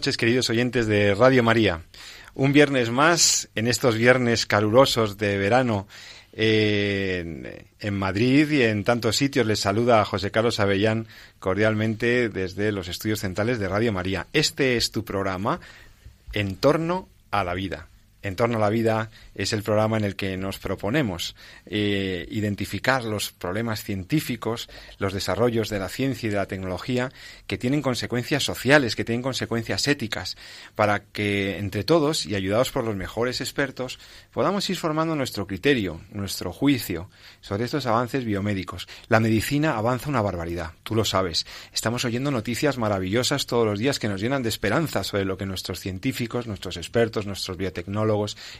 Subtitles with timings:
[0.00, 1.82] Noches, queridos oyentes de Radio María.
[2.34, 5.86] Un viernes más, en estos viernes calurosos de verano
[6.32, 7.44] en,
[7.92, 11.06] Madrid y en tantos sitios, les saluda a José Carlos Avellán
[11.38, 14.26] cordialmente desde los estudios centrales de Radio María.
[14.32, 15.60] Este es tu programa
[16.32, 17.89] En torno a la vida.
[18.22, 21.34] En torno a la vida es el programa en el que nos proponemos
[21.66, 24.68] eh, identificar los problemas científicos,
[24.98, 27.10] los desarrollos de la ciencia y de la tecnología
[27.46, 30.36] que tienen consecuencias sociales, que tienen consecuencias éticas,
[30.74, 33.98] para que entre todos y ayudados por los mejores expertos
[34.32, 38.86] podamos ir formando nuestro criterio, nuestro juicio sobre estos avances biomédicos.
[39.08, 41.46] La medicina avanza una barbaridad, tú lo sabes.
[41.72, 45.46] Estamos oyendo noticias maravillosas todos los días que nos llenan de esperanza sobre lo que
[45.46, 48.09] nuestros científicos, nuestros expertos, nuestros biotecnólogos,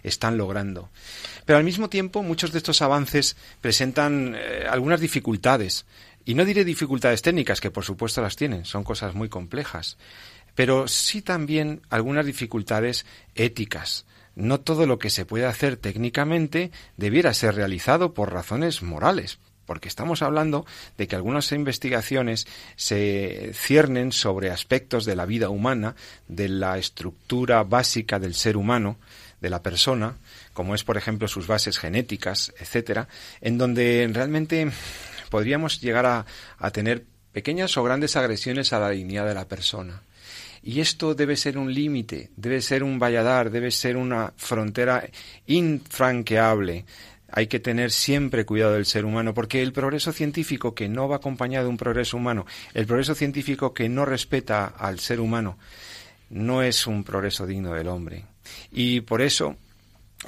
[0.03, 0.91] están logrando.
[1.45, 5.87] Pero al mismo tiempo, muchos de estos avances presentan eh, algunas dificultades.
[6.25, 9.97] Y no diré dificultades técnicas, que por supuesto las tienen, son cosas muy complejas,
[10.55, 14.05] pero sí también algunas dificultades éticas.
[14.35, 19.89] No todo lo que se puede hacer técnicamente debiera ser realizado por razones morales, porque
[19.89, 20.67] estamos hablando
[20.99, 25.95] de que algunas investigaciones se ciernen sobre aspectos de la vida humana,
[26.29, 28.99] de la estructura básica del ser humano,
[29.41, 30.17] de la persona,
[30.53, 33.09] como es por ejemplo sus bases genéticas, etcétera,
[33.41, 34.71] en donde realmente
[35.31, 36.27] podríamos llegar a,
[36.59, 40.03] a tener pequeñas o grandes agresiones a la dignidad de la persona.
[40.63, 45.09] Y esto debe ser un límite, debe ser un valladar, debe ser una frontera
[45.47, 46.85] infranqueable.
[47.33, 51.17] Hay que tener siempre cuidado del ser humano, porque el progreso científico que no va
[51.17, 55.57] acompañado de un progreso humano, el progreso científico que no respeta al ser humano,
[56.29, 58.25] no es un progreso digno del hombre.
[58.73, 59.57] Y por eso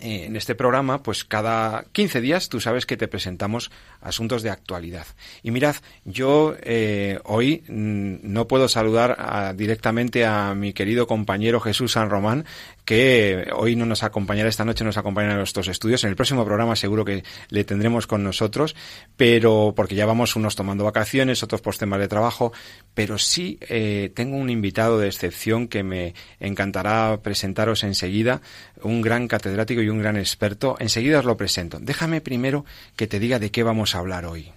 [0.01, 4.49] eh, en este programa, pues cada 15 días tú sabes que te presentamos asuntos de
[4.49, 5.07] actualidad.
[5.43, 11.93] Y mirad, yo eh, hoy mm, no puedo saludar directamente a mi querido compañero Jesús
[11.93, 12.47] San Román,
[12.85, 16.05] que hoy no nos acompañará, esta noche nos acompañará en nuestros estudios.
[16.05, 18.75] En el próximo programa seguro que le tendremos con nosotros,
[19.17, 22.53] pero porque ya vamos unos tomando vacaciones, otros por temas de trabajo,
[22.95, 28.41] pero sí eh, tengo un invitado de excepción que me encantará presentaros enseguida,
[28.83, 30.77] un gran catedrático y un gran experto.
[30.79, 31.79] Enseguida os lo presento.
[31.81, 32.65] Déjame primero
[32.97, 34.53] que te diga de qué vamos a hablar hoy.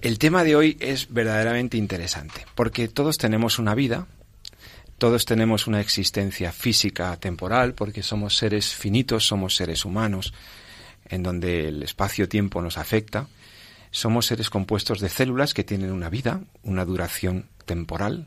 [0.00, 4.06] El tema de hoy es verdaderamente interesante, porque todos tenemos una vida,
[4.98, 10.34] todos tenemos una existencia física temporal, porque somos seres finitos, somos seres humanos,
[11.08, 13.28] en donde el espacio-tiempo nos afecta.
[13.90, 18.26] Somos seres compuestos de células que tienen una vida, una duración temporal,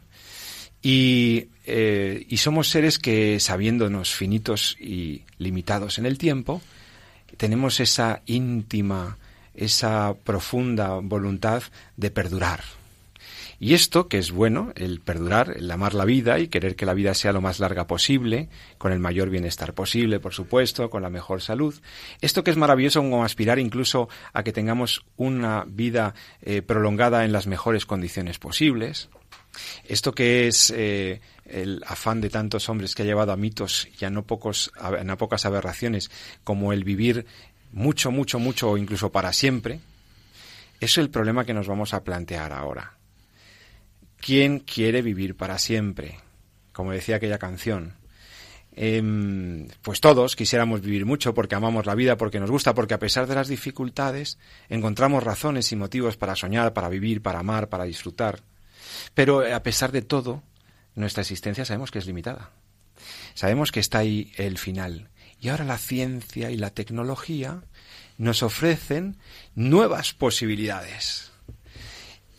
[0.81, 6.61] y, eh, somos seres que, sabiéndonos finitos y limitados en el tiempo,
[7.37, 9.17] tenemos esa íntima,
[9.53, 11.63] esa profunda voluntad
[11.97, 12.80] de perdurar.
[13.63, 16.95] Y esto, que es bueno, el perdurar, el amar la vida y querer que la
[16.95, 18.49] vida sea lo más larga posible,
[18.79, 21.79] con el mayor bienestar posible, por supuesto, con la mejor salud.
[22.21, 27.31] Esto que es maravilloso como aspirar incluso a que tengamos una vida eh, prolongada en
[27.31, 29.09] las mejores condiciones posibles.
[29.83, 34.05] Esto que es eh, el afán de tantos hombres que ha llevado a mitos y
[34.05, 36.09] a no, pocos, a no pocas aberraciones,
[36.43, 37.27] como el vivir
[37.73, 39.81] mucho, mucho, mucho o incluso para siempre,
[40.79, 42.97] es el problema que nos vamos a plantear ahora.
[44.21, 46.19] ¿Quién quiere vivir para siempre?
[46.71, 47.95] Como decía aquella canción.
[48.73, 52.99] Em, pues todos quisiéramos vivir mucho porque amamos la vida, porque nos gusta, porque a
[52.99, 54.37] pesar de las dificultades
[54.69, 58.41] encontramos razones y motivos para soñar, para vivir, para amar, para disfrutar.
[59.15, 60.43] Pero eh, a pesar de todo,
[60.95, 62.51] nuestra existencia sabemos que es limitada.
[63.33, 65.09] Sabemos que está ahí el final.
[65.39, 67.63] Y ahora la ciencia y la tecnología
[68.19, 69.17] nos ofrecen
[69.55, 71.30] nuevas posibilidades.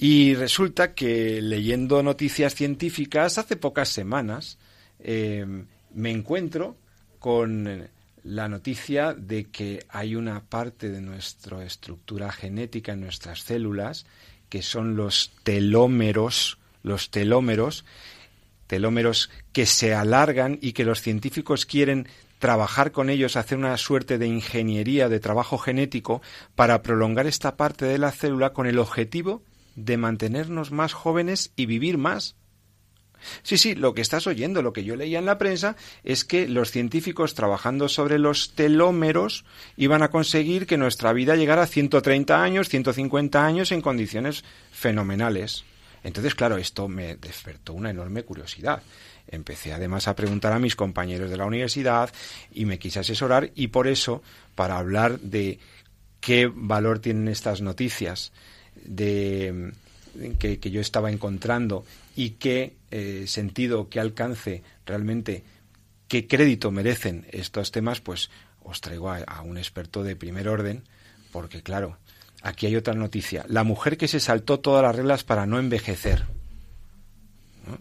[0.02, 4.58] Y resulta que leyendo noticias científicas hace pocas semanas
[4.98, 5.46] eh,
[5.94, 6.76] me encuentro
[7.20, 7.88] con
[8.24, 14.04] la noticia de que hay una parte de nuestra estructura genética en nuestras células
[14.48, 17.84] que son los telómeros, los telómeros,
[18.66, 22.08] telómeros que se alargan y que los científicos quieren
[22.40, 26.22] trabajar con ellos, hacer una suerte de ingeniería, de trabajo genético,
[26.56, 29.44] para prolongar esta parte de la célula con el objetivo
[29.76, 32.36] de mantenernos más jóvenes y vivir más.
[33.42, 36.48] Sí, sí, lo que estás oyendo, lo que yo leía en la prensa, es que
[36.48, 39.44] los científicos trabajando sobre los telómeros
[39.76, 45.64] iban a conseguir que nuestra vida llegara a 130 años, 150 años en condiciones fenomenales.
[46.04, 48.82] Entonces, claro, esto me despertó una enorme curiosidad.
[49.28, 52.12] Empecé además a preguntar a mis compañeros de la universidad
[52.50, 54.22] y me quise asesorar y por eso,
[54.56, 55.60] para hablar de
[56.20, 58.32] qué valor tienen estas noticias
[58.84, 59.72] de
[60.38, 61.84] que, yo estaba encontrando
[62.14, 65.44] y qué eh, sentido, qué alcance realmente,
[66.08, 68.30] qué crédito merecen estos temas, pues
[68.62, 70.84] os traigo a, un experto de primer orden,
[71.32, 71.98] porque claro,
[72.42, 73.44] aquí hay otra noticia.
[73.48, 76.24] La mujer que se saltó todas las reglas para no envejecer.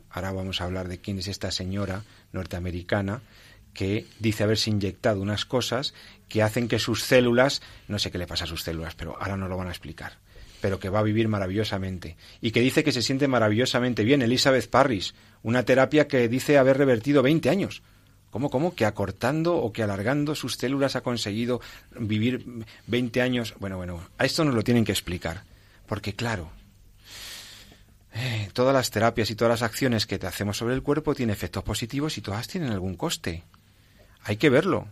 [0.10, 3.22] Ahora vamos a hablar de quién es esta señora norteamericana
[3.74, 5.94] que dice haberse inyectado unas cosas
[6.28, 9.38] que hacen que sus células, no sé qué le pasa a sus células, pero ahora
[9.38, 10.21] no lo van a explicar
[10.62, 12.16] pero que va a vivir maravillosamente.
[12.40, 14.22] Y que dice que se siente maravillosamente bien.
[14.22, 17.82] Elizabeth Parris, una terapia que dice haber revertido 20 años.
[18.30, 18.76] ¿Cómo, cómo?
[18.76, 21.60] Que acortando o que alargando sus células ha conseguido
[22.00, 23.56] vivir 20 años.
[23.60, 25.44] Bueno, bueno, a esto nos lo tienen que explicar.
[25.86, 26.50] Porque claro,
[28.14, 31.34] eh, todas las terapias y todas las acciones que te hacemos sobre el cuerpo tienen
[31.34, 33.44] efectos positivos y todas tienen algún coste.
[34.24, 34.88] Hay que verlo.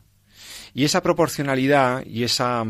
[0.73, 2.65] Y esa proporcionalidad y esa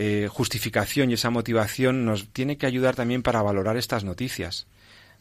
[0.00, 4.68] eh, justificación y esa motivación nos tiene que ayudar también para valorar estas noticias.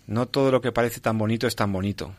[0.05, 2.13] No todo lo que parece tan bonito es tan bonito.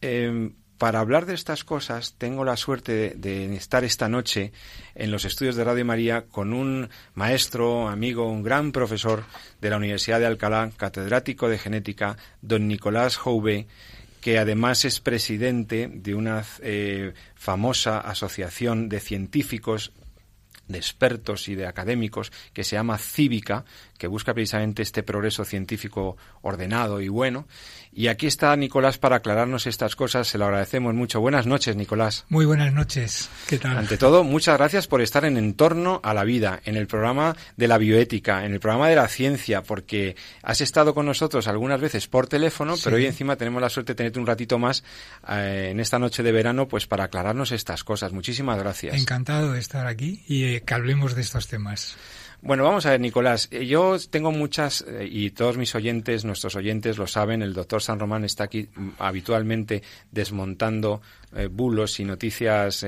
[0.00, 4.50] Em, para hablar de estas cosas, tengo la suerte de, estar esta noche
[4.94, 9.24] en los estudios de Radio María con un maestro, amigo, un gran profesor
[9.60, 13.66] de la Universidad de Alcalá, catedrático de genética, don Nicolás Jouve,
[14.22, 19.92] que además es presidente de una eh, famosa asociación de científicos
[20.68, 23.64] de expertos y de académicos que se llama Cívica,
[23.98, 27.46] que busca precisamente este progreso científico ordenado y bueno.
[27.92, 30.28] Y aquí está Nicolás para aclararnos estas cosas.
[30.28, 31.20] Se lo agradecemos mucho.
[31.20, 32.24] Buenas noches, Nicolás.
[32.28, 33.28] Muy buenas noches.
[33.48, 33.76] ¿Qué tal?
[33.76, 37.68] Ante todo, muchas gracias por estar en Entorno a la Vida, en el programa de
[37.68, 42.06] la bioética, en el programa de la ciencia, porque has estado con nosotros algunas veces
[42.06, 44.84] por teléfono, pero hoy encima tenemos la suerte de tenerte un ratito más
[45.28, 48.12] eh, en esta noche de verano, pues para aclararnos estas cosas.
[48.12, 48.94] Muchísimas gracias.
[48.94, 51.96] Encantado de estar aquí y eh, que hablemos de estos temas.
[52.40, 53.48] Bueno, vamos a ver, Nicolás.
[53.50, 57.82] Eh, yo tengo muchas, eh, y todos mis oyentes, nuestros oyentes lo saben, el doctor
[57.82, 59.82] San Román está aquí mm, habitualmente
[60.12, 61.02] desmontando
[61.34, 62.86] eh, bulos y noticias,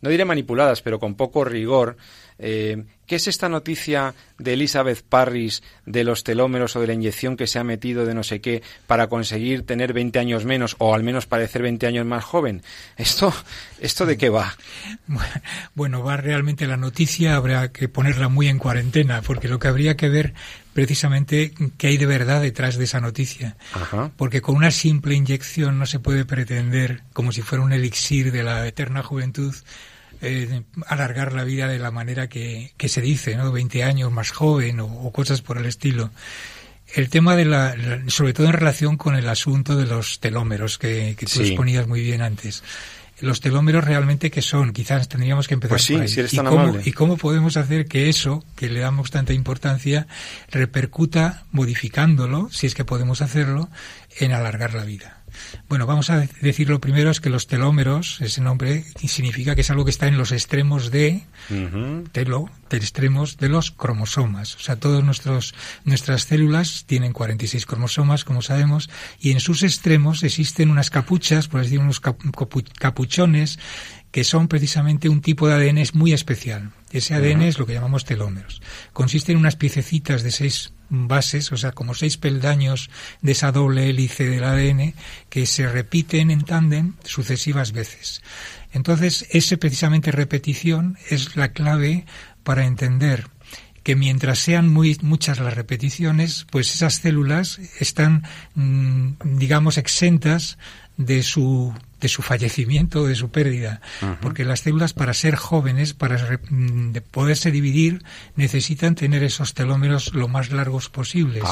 [0.00, 1.96] no diré manipuladas, pero con poco rigor
[2.38, 7.36] eh, ¿Qué es esta noticia de Elizabeth Parris de los telómeros o de la inyección
[7.36, 10.92] que se ha metido de no sé qué para conseguir tener 20 años menos o
[10.92, 12.62] al menos parecer 20 años más joven?
[12.96, 13.32] ¿Esto,
[13.80, 14.56] esto de qué va?
[15.74, 19.96] Bueno, va realmente la noticia, habrá que ponerla muy en cuarentena, porque lo que habría
[19.96, 20.34] que ver
[20.72, 23.56] precisamente qué hay de verdad detrás de esa noticia.
[24.16, 28.42] Porque con una simple inyección no se puede pretender, como si fuera un elixir de
[28.42, 29.54] la eterna juventud,
[30.22, 33.52] eh, alargar la vida de la manera que, se dice, ¿no?
[33.52, 36.10] 20 años más joven o, cosas por el estilo.
[36.94, 37.74] El tema de la,
[38.08, 42.22] sobre todo en relación con el asunto de los telómeros que, tú exponías muy bien
[42.22, 42.62] antes.
[43.20, 46.08] Los telómeros realmente que son, quizás tendríamos que empezar pues por ahí.
[46.08, 50.06] Si eres ¿Y, cómo, ¿Y cómo podemos hacer que eso, que le damos tanta importancia,
[50.50, 53.70] repercuta modificándolo, si es que podemos hacerlo,
[54.18, 55.15] en alargar la vida?
[55.68, 59.70] Bueno, vamos a decir lo primero es que los telómeros, ese nombre significa que es
[59.70, 61.22] algo que está en los extremos de
[62.12, 64.56] telo, de extremos de los cromosomas.
[64.56, 68.90] O sea, todos nuestros nuestras células tienen 46 cromosomas, como sabemos,
[69.20, 73.58] y en sus extremos existen unas capuchas, por decir unos capuchones
[74.10, 76.72] que son precisamente un tipo de ADN muy especial.
[76.90, 78.62] Ese ADN es lo que llamamos telómeros.
[78.94, 82.90] Consiste en unas piececitas de seis bases, o sea, como seis peldaños
[83.22, 84.94] de esa doble hélice del ADN
[85.28, 88.22] que se repiten en tándem sucesivas veces.
[88.72, 92.06] Entonces, esa precisamente repetición es la clave
[92.42, 93.28] para entender
[93.82, 98.24] que mientras sean muy muchas las repeticiones, pues esas células están,
[98.56, 100.58] mm, digamos, exentas
[100.96, 103.80] de su de su fallecimiento, de su pérdida,
[104.20, 110.28] porque las células para ser jóvenes, para mm, poderse dividir, necesitan tener esos telómeros lo
[110.28, 111.44] más largos posibles.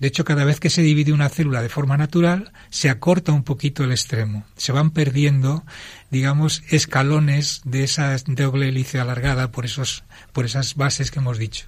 [0.00, 3.44] De hecho, cada vez que se divide una célula de forma natural, se acorta un
[3.44, 4.44] poquito el extremo.
[4.56, 5.64] Se van perdiendo,
[6.10, 11.66] digamos, escalones de esa doble hélice alargada por esos, por esas bases que hemos dicho.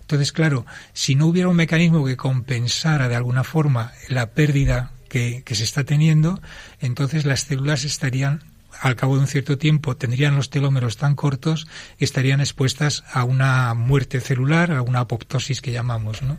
[0.00, 5.42] Entonces, claro, si no hubiera un mecanismo que compensara de alguna forma la pérdida que,
[5.46, 6.40] se está teniendo,
[6.80, 8.42] entonces las células estarían
[8.80, 11.66] al cabo de un cierto tiempo tendrían los telómeros tan cortos
[11.98, 16.38] que estarían expuestas a una muerte celular, a una apoptosis que llamamos, ¿no?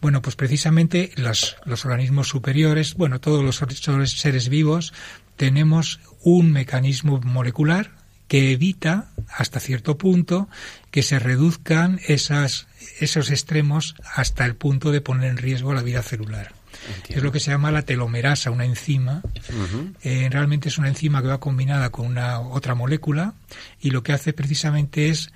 [0.00, 4.94] Bueno, pues precisamente los, organismos superiores, bueno, todos los seres vivos,
[5.36, 7.90] tenemos un mecanismo molecular
[8.28, 10.48] que evita hasta cierto punto
[10.90, 16.57] que se reduzcan esos extremos hasta el punto de poner en riesgo la vida celular.
[17.08, 19.22] Es lo que se llama la telomerasa, una enzima.
[20.02, 23.34] Eh, realmente es una enzima que va combinada con una otra molécula
[23.80, 25.30] y lo que hace precisamente es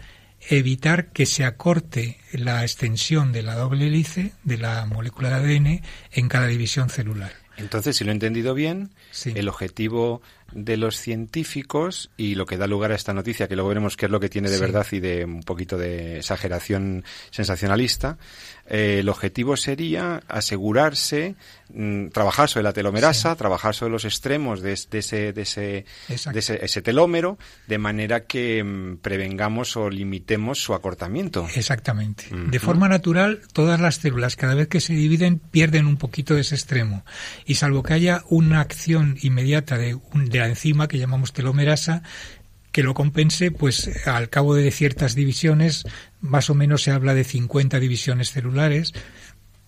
[0.49, 5.82] evitar que se acorte la extensión de la doble hélice de la molécula de ADN
[6.12, 7.32] en cada división celular.
[7.56, 8.90] Entonces, si lo he entendido bien,
[9.25, 10.22] el objetivo
[10.54, 14.06] de los científicos y lo que da lugar a esta noticia, que luego veremos qué
[14.06, 18.18] es lo que tiene de verdad y de un poquito de exageración sensacionalista,
[18.66, 21.35] eh, el objetivo sería asegurarse,
[21.75, 26.82] mm, trabajar sobre la telomerasa, trabajar sobre los extremos de, ese, de, ese, de ese,
[26.82, 31.47] telómero, de manera que mm, prevengamos o limitemos su acortamiento.
[31.54, 32.26] Exactamente.
[32.30, 36.42] De forma natural, todas las células, cada vez que se dividen, pierden un poquito de
[36.42, 37.04] ese extremo.
[37.44, 42.02] Y salvo que haya una acción inmediata de, de la enzima que llamamos telomerasa,
[42.72, 45.84] que lo compense, pues al cabo de ciertas divisiones,
[46.20, 48.92] más o menos se habla de 50 divisiones celulares,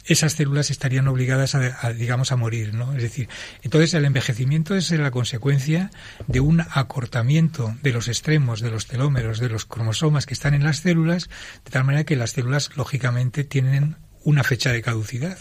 [0.06, 2.94] esas células estarían obligadas a, digamos, a morir, ¿no?
[2.94, 3.28] Es decir,
[3.62, 5.90] entonces el envejecimiento es la consecuencia
[6.26, 10.64] de un acortamiento de los extremos de los telómeros, de los cromosomas que están en
[10.64, 11.30] las células,
[11.64, 15.38] de tal manera que las células, lógicamente, tienen una fecha de caducidad.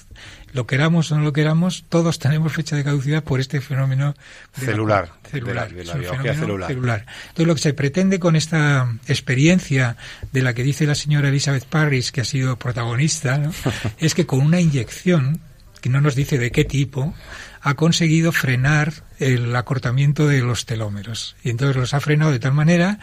[0.52, 4.14] Lo queramos o no lo queramos, todos tenemos fecha de caducidad por este fenómeno
[4.54, 6.68] celular, celular, de la, celular.
[6.68, 7.06] celular.
[7.30, 9.98] Entonces, lo que se pretende con esta experiencia
[10.32, 13.42] de la que dice la señora Elizabeth Parris, que ha sido protagonista,
[13.98, 15.40] es que con una inyección,
[15.82, 17.16] que no nos dice de qué tipo,
[17.62, 21.36] ha conseguido frenar el acortamiento de los telómeros.
[21.44, 23.00] Y entonces los ha frenado de tal manera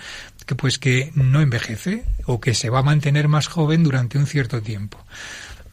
[0.47, 4.27] que pues que no envejece o que se va a mantener más joven durante un
[4.27, 5.05] cierto tiempo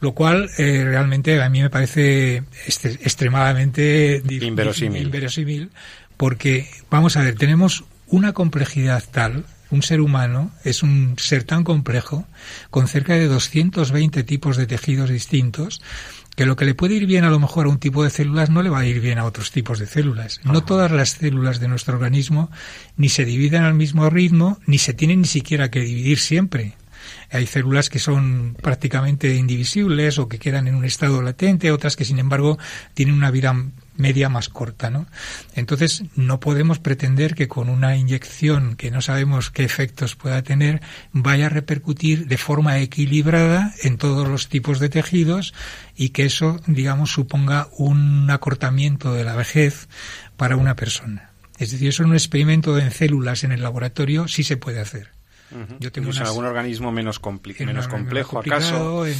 [0.00, 5.02] lo cual eh, realmente a mí me parece este, extremadamente inverosímil.
[5.02, 5.70] inverosímil,
[6.16, 11.64] porque, vamos a ver, tenemos una complejidad tal, un ser humano es un ser tan
[11.64, 12.26] complejo,
[12.70, 15.82] con cerca de 220 tipos de tejidos distintos,
[16.38, 18.48] que lo que le puede ir bien a lo mejor a un tipo de células
[18.48, 20.40] no le va a ir bien a otros tipos de células.
[20.44, 22.48] No todas las células de nuestro organismo
[22.96, 26.76] ni se dividen al mismo ritmo, ni se tienen ni siquiera que dividir siempre.
[27.30, 32.04] Hay células que son prácticamente indivisibles o que quedan en un estado latente, otras que
[32.04, 32.58] sin embargo
[32.94, 33.54] tienen una vida
[33.98, 35.06] media más corta, ¿no?
[35.54, 40.80] Entonces no podemos pretender que con una inyección que no sabemos qué efectos pueda tener
[41.12, 45.52] vaya a repercutir de forma equilibrada en todos los tipos de tejidos
[45.96, 49.88] y que eso, digamos, suponga un acortamiento de la vejez
[50.36, 51.32] para una persona.
[51.58, 55.17] Es decir, eso en un experimento en células en el laboratorio sí se puede hacer.
[55.80, 57.20] Yo tengo en algún organismo menos,
[57.60, 59.06] menos complejo, ¿acaso?
[59.06, 59.16] En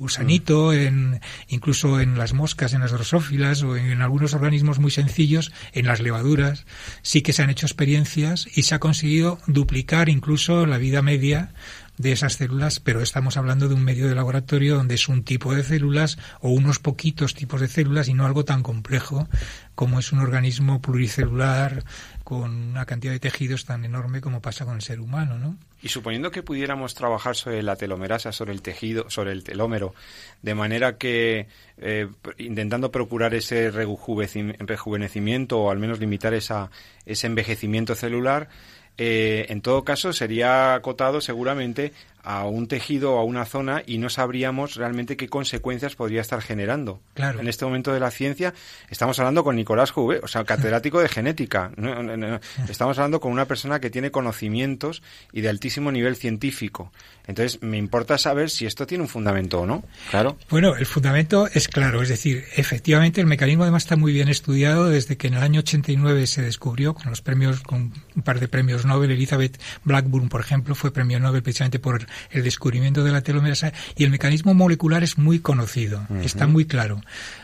[0.00, 5.52] gusanito, en, incluso en las moscas, en las drosófilas o en, algunos organismos muy sencillos,
[5.72, 6.64] en las levaduras,
[7.02, 11.52] sí que se han hecho experiencias y se ha conseguido duplicar incluso la vida media
[11.98, 15.54] de esas células, pero estamos hablando de un medio de laboratorio donde es un tipo
[15.54, 19.28] de células o unos poquitos tipos de células y no algo tan complejo
[19.74, 21.84] como es un organismo pluricelular
[22.30, 25.56] con una cantidad de tejidos tan enorme como pasa con el ser humano, ¿no?
[25.82, 29.96] Y suponiendo que pudiéramos trabajar sobre la telomerasa, sobre el tejido, sobre el telómero,
[30.40, 32.06] de manera que eh,
[32.38, 36.70] intentando procurar ese rejuvenecimiento o al menos limitar esa,
[37.04, 38.48] ese envejecimiento celular,
[38.96, 41.92] eh, en todo caso sería acotado seguramente
[42.22, 46.42] a un tejido o a una zona y no sabríamos realmente qué consecuencias podría estar
[46.42, 47.00] generando.
[47.14, 47.40] Claro.
[47.40, 48.54] En este momento de la ciencia
[48.88, 51.72] estamos hablando con Nicolás Juve, o sea, catedrático de genética.
[52.68, 56.92] estamos hablando con una persona que tiene conocimientos y de altísimo nivel científico.
[57.26, 59.84] Entonces, me importa saber si esto tiene un fundamento o no.
[60.10, 60.36] Claro.
[60.48, 64.88] Bueno, el fundamento es claro, es decir, efectivamente el mecanismo además está muy bien estudiado
[64.88, 68.48] desde que en el año 89 se descubrió con los premios con un par de
[68.48, 73.22] premios Nobel, Elizabeth Blackburn, por ejemplo, fue premio Nobel precisamente por el descubrimiento de la
[73.22, 77.00] telomerasa y el mecanismo molecular es muy conocido, está muy claro.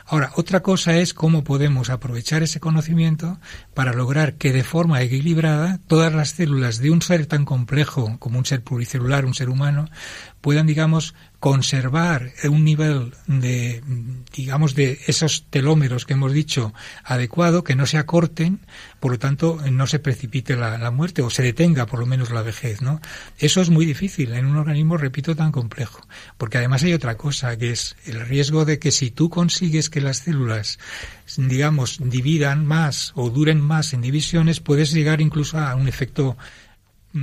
[0.06, 3.38] Ahora, otra cosa es cómo podemos aprovechar ese conocimiento
[3.74, 8.38] para lograr que de forma equilibrada todas las células de un ser tan complejo como
[8.38, 9.88] un ser pluricelular, un ser humano,
[10.46, 13.82] puedan, digamos, conservar un nivel de,
[14.32, 16.72] digamos, de esos telómeros que hemos dicho
[17.02, 18.60] adecuado, que no se acorten,
[19.00, 22.42] por lo tanto, no se precipite la, muerte o se detenga por lo menos la
[22.42, 23.00] vejez, ¿no?
[23.38, 26.06] Eso es muy difícil en un organismo, repito, tan complejo.
[26.38, 30.00] Porque además hay otra cosa, que es el riesgo de que si tú consigues que
[30.00, 30.78] las células,
[31.36, 36.36] digamos, dividan más o duren más en divisiones, puedes llegar incluso a un efecto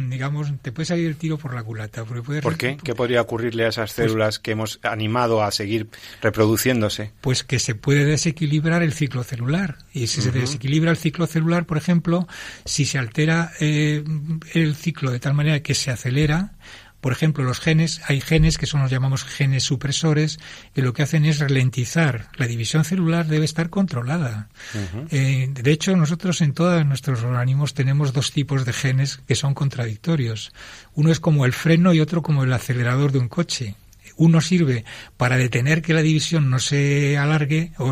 [0.09, 2.03] digamos, te puede salir el tiro por la culata.
[2.03, 2.77] ¿Por qué?
[2.83, 5.87] ¿Qué podría ocurrirle a esas pues células que hemos animado a seguir
[6.21, 7.11] reproduciéndose?
[7.21, 9.77] Pues que se puede desequilibrar el ciclo celular.
[9.93, 12.27] Y si se desequilibra el ciclo celular, por ejemplo,
[12.65, 14.03] si se altera eh,
[14.53, 16.53] el ciclo de tal manera que se acelera,
[17.03, 20.39] por ejemplo, los genes, hay genes que son los llamamos genes supresores,
[20.73, 22.29] que lo que hacen es ralentizar.
[22.37, 24.47] La división celular debe estar controlada.
[25.11, 29.53] Eh, de hecho, nosotros en todos nuestros organismos tenemos dos tipos de genes que son
[29.53, 30.53] contradictorios.
[30.93, 33.75] Uno es como el freno y otro como el acelerador de un coche
[34.15, 34.85] uno sirve
[35.17, 37.91] para detener que la división no se alargue o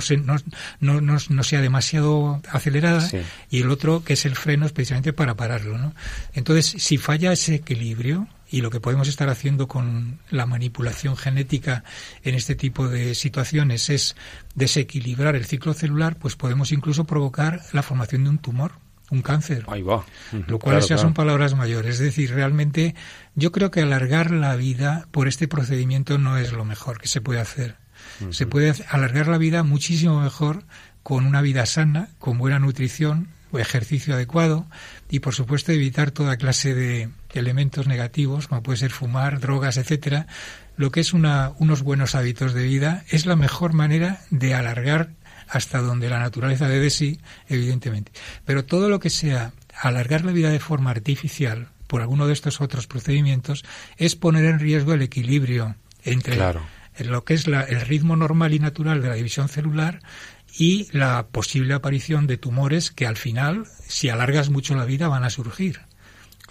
[0.79, 3.09] no, no, sea demasiado acelerada
[3.49, 5.79] y el otro que es el freno es precisamente para pararlo.
[5.79, 5.95] ¿no?
[6.33, 11.85] Entonces, si falla ese equilibrio, y lo que podemos estar haciendo con la manipulación genética
[12.21, 14.17] en este tipo de situaciones es
[14.55, 18.73] desequilibrar el ciclo celular, pues podemos incluso provocar la formación de un tumor,
[19.09, 19.63] un cáncer.
[19.67, 20.05] Ahí va.
[20.47, 21.95] Lo cual ya son palabras mayores.
[21.95, 22.93] Es decir, realmente
[23.35, 27.21] yo creo que alargar la vida por este procedimiento no es lo mejor que se
[27.21, 27.77] puede hacer.
[28.31, 30.65] Se puede alargar la vida muchísimo mejor
[31.03, 34.65] con una vida sana, con buena nutrición, o ejercicio adecuado
[35.09, 40.27] y por supuesto evitar toda clase de elementos negativos como puede ser fumar, drogas, etcétera,
[40.77, 45.11] lo que es una, unos buenos hábitos de vida es la mejor manera de alargar
[45.47, 48.13] hasta donde la naturaleza debe sí, evidentemente.
[48.45, 52.61] Pero todo lo que sea alargar la vida de forma artificial por alguno de estos
[52.61, 53.65] otros procedimientos
[53.97, 56.37] es poner en riesgo el equilibrio entre
[56.99, 59.99] lo que es el ritmo normal y natural de la división celular
[60.57, 65.23] y la posible aparición de tumores que al final, si alargas mucho la vida, van
[65.23, 65.81] a surgir.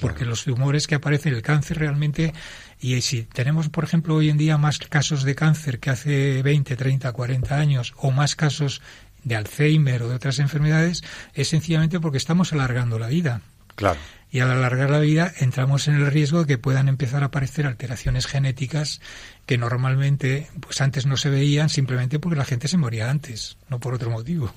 [0.01, 2.33] Porque los tumores que aparecen, el cáncer realmente,
[2.81, 6.75] y si tenemos, por ejemplo, hoy en día más casos de cáncer que hace 20,
[6.77, 8.81] 30, 40 años, o más casos
[9.25, 11.03] de Alzheimer o de otras enfermedades,
[11.35, 13.43] es sencillamente porque estamos alargando la vida.
[13.75, 14.01] Claro.
[14.33, 17.67] Y al alargar la vida entramos en el riesgo de que puedan empezar a aparecer
[17.67, 19.01] alteraciones genéticas
[19.47, 23.81] que normalmente pues antes no se veían simplemente porque la gente se moría antes, no
[23.81, 24.53] por otro motivo.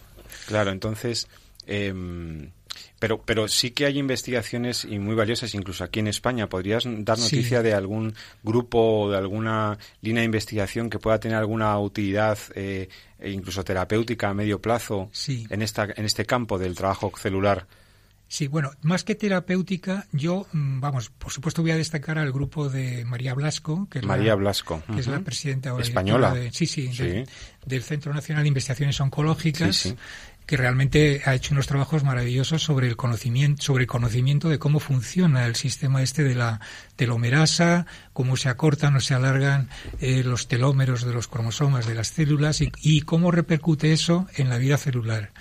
[0.48, 1.28] Claro, entonces,
[1.66, 2.52] em,
[3.00, 6.48] pero, pero sí que hay investigaciones y muy valiosas, incluso aquí en España.
[6.48, 11.38] ¿Podrías dar noticia de algún grupo o de alguna línea de investigación que pueda tener
[11.38, 16.76] alguna utilidad, eh, e incluso terapéutica a medio plazo, en, esta, en este campo del
[16.76, 17.68] trabajo celular?
[18.34, 22.68] Sí, bueno, más que terapéutica, yo, mm, vamos, por supuesto voy a destacar al grupo
[22.68, 24.82] de María Blasco, que es, María la, Blasco.
[24.92, 26.34] Que es la presidenta española.
[26.52, 26.90] sí, sí,
[27.64, 29.94] Del, Centro Nacional de Investigaciones Oncológicas.
[30.48, 34.80] que realmente ha hecho unos trabajos maravillosos sobre el conocimiento, sobre el conocimiento de cómo
[34.80, 36.60] funciona el sistema este de la
[36.96, 39.70] telomerasa, cómo se acortan o se alargan
[40.02, 44.58] eh, los telómeros de los cromosomas de las células y cómo repercute eso en la
[44.58, 45.32] vida celular.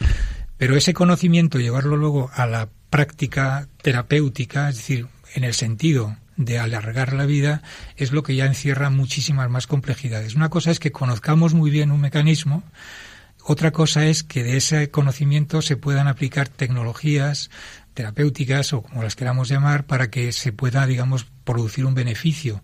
[0.59, 6.59] Pero ese conocimiento, llevarlo luego a la práctica terapéutica, es decir, en el sentido de
[6.59, 7.63] alargar la vida,
[7.97, 10.35] es lo que ya encierra muchísimas más complejidades.
[10.35, 12.63] Una cosa es que conozcamos muy bien un mecanismo,
[13.45, 17.51] otra cosa es que de ese conocimiento se puedan aplicar tecnologías
[17.95, 22.63] terapéuticas o como las queramos llamar para que se pueda, digamos, producir un beneficio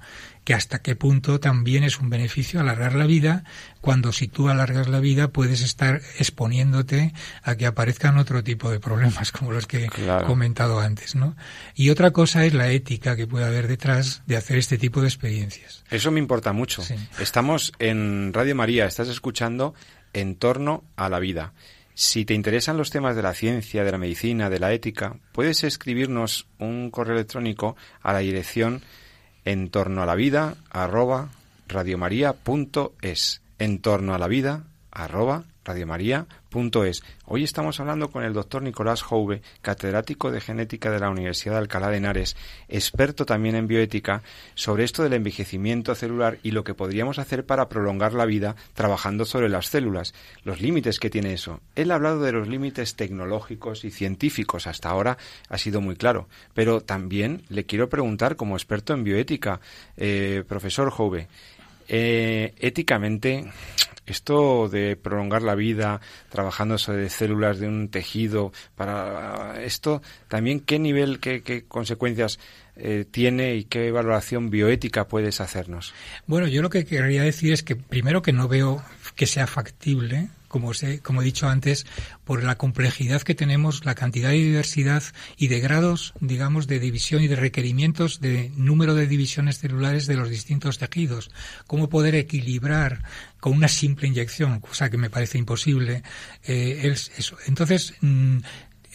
[0.49, 3.45] que hasta qué punto también es un beneficio alargar la vida,
[3.83, 8.81] cuando si tú alargas la vida puedes estar exponiéndote a que aparezcan otro tipo de
[8.81, 11.37] problemas, como los que he comentado antes, ¿no?
[11.75, 15.09] Y otra cosa es la ética que puede haber detrás de hacer este tipo de
[15.09, 15.85] experiencias.
[15.91, 16.83] Eso me importa mucho.
[17.21, 19.75] Estamos en Radio María, estás escuchando
[20.15, 21.53] en torno a la vida.
[21.93, 25.63] Si te interesan los temas de la ciencia, de la medicina, de la ética, puedes
[25.63, 28.81] escribirnos un correo electrónico a la dirección
[29.49, 31.31] en torno a la vida arroba
[31.69, 33.41] radiomaria.es.
[33.59, 37.03] En torno a la vida arroba radiomaria.es.
[37.27, 41.59] Hoy estamos hablando con el doctor Nicolás Jouve, catedrático de genética de la Universidad de
[41.59, 42.37] Alcalá de Henares,
[42.69, 44.23] experto también en bioética,
[44.55, 49.27] sobre esto del envejecimiento celular y lo que podríamos hacer para prolongar la vida trabajando
[49.27, 51.61] sobre las células, los límites que tiene eso.
[51.75, 55.19] Él ha hablado de los límites tecnológicos y científicos, hasta ahora
[55.51, 59.61] ha sido muy claro, pero también le quiero preguntar como experto en bioética,
[59.99, 61.29] eh, profesor Jouve,
[61.89, 63.51] eh, éticamente,
[64.13, 70.79] esto de prolongar la vida trabajando sobre células de un tejido, para esto también qué
[70.79, 72.39] nivel, qué, consecuencias
[72.77, 75.95] eh, tiene y qué valoración bioética puedes hacernos.
[76.27, 78.83] Bueno, yo lo que querría decir es que primero que no veo
[79.17, 81.87] que sea factible como, como he dicho antes,
[82.25, 85.03] por la complejidad que tenemos, la cantidad de diversidad
[85.37, 90.17] y de grados, digamos, de división y de requerimientos de número de divisiones celulares de
[90.17, 91.31] los distintos tejidos.
[91.67, 93.03] Cómo poder equilibrar
[93.41, 96.03] con una simple inyección, cosa que me parece imposible,
[96.45, 97.37] eh, eso.
[97.47, 98.39] Entonces, mm,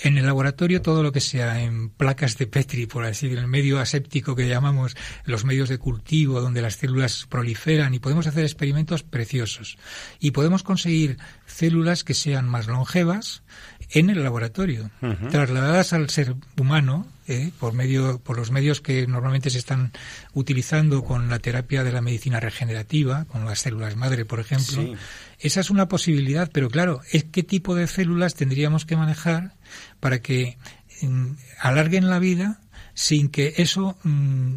[0.06, 3.46] En el laboratorio todo lo que sea en placas de Petri, por así decirlo, en
[3.46, 8.28] el medio aséptico que llamamos los medios de cultivo, donde las células proliferan y podemos
[8.28, 9.78] hacer experimentos preciosos.
[10.20, 13.44] Y podemos conseguir células que sean más longevas
[13.94, 14.90] en el laboratorio,
[15.30, 19.94] trasladadas al ser humano eh, por medio por los medios que normalmente se están
[20.34, 24.96] utilizando con la terapia de la medicina regenerativa, con las células madre, por ejemplo.
[25.40, 29.54] Esa es una posibilidad, pero claro, es qué tipo de células tendríamos que manejar
[30.00, 30.58] para que
[31.02, 31.28] mm,
[31.62, 32.60] alarguen la vida
[32.94, 34.56] sin que eso, mm,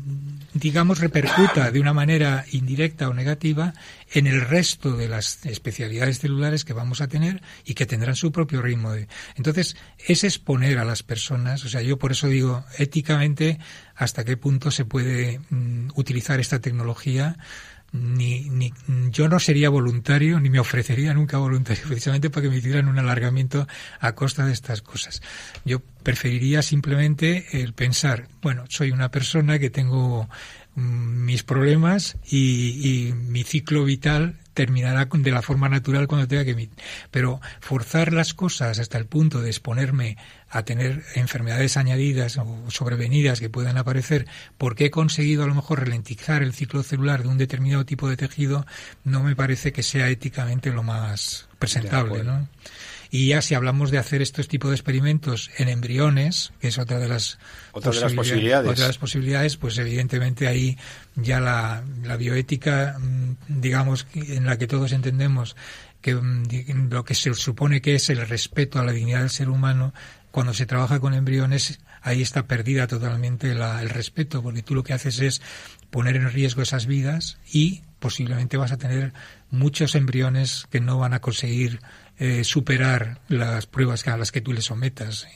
[0.54, 3.72] digamos, repercuta de una manera indirecta o negativa
[4.12, 8.32] en el resto de las especialidades celulares que vamos a tener y que tendrán su
[8.32, 8.92] propio ritmo.
[9.36, 13.58] Entonces, es exponer a las personas, o sea, yo por eso digo, éticamente,
[13.94, 17.38] hasta qué punto se puede mm, utilizar esta tecnología
[17.92, 18.72] ni, ni,
[19.10, 22.98] yo no sería voluntario, ni me ofrecería nunca voluntario precisamente para que me hicieran un
[22.98, 23.66] alargamiento
[24.00, 25.22] a costa de estas cosas.
[25.64, 30.28] Yo preferiría simplemente el pensar, bueno, soy una persona que tengo
[30.74, 36.44] mm, mis problemas y, y mi ciclo vital terminará de la forma natural cuando tenga
[36.44, 36.70] que...
[37.10, 40.16] Pero forzar las cosas hasta el punto de exponerme
[40.48, 45.80] a tener enfermedades añadidas o sobrevenidas que puedan aparecer porque he conseguido a lo mejor
[45.80, 48.66] ralentizar el ciclo celular de un determinado tipo de tejido,
[49.04, 52.48] no me parece que sea éticamente lo más presentable, ¿no?
[53.10, 56.98] Y ya si hablamos de hacer estos tipos de experimentos en embriones, que es otra
[56.98, 57.38] de las,
[57.72, 60.76] posibilidades, otra de las posibilidades, pues evidentemente ahí
[61.14, 65.56] ya la, la bioética, mm, digamos, en la que todos entendemos
[66.00, 69.48] que mm, lo que se supone que es el respeto a la dignidad del ser
[69.48, 69.92] humano,
[70.30, 74.92] cuando se trabaja con embriones, ahí está perdida totalmente el respeto, porque tú lo que
[74.92, 75.42] haces es
[75.90, 79.12] poner en riesgo esas vidas y posiblemente vas a tener
[79.50, 81.80] muchos embriones que no van a conseguir
[82.18, 85.26] eh, superar las pruebas a las que tú le sometas.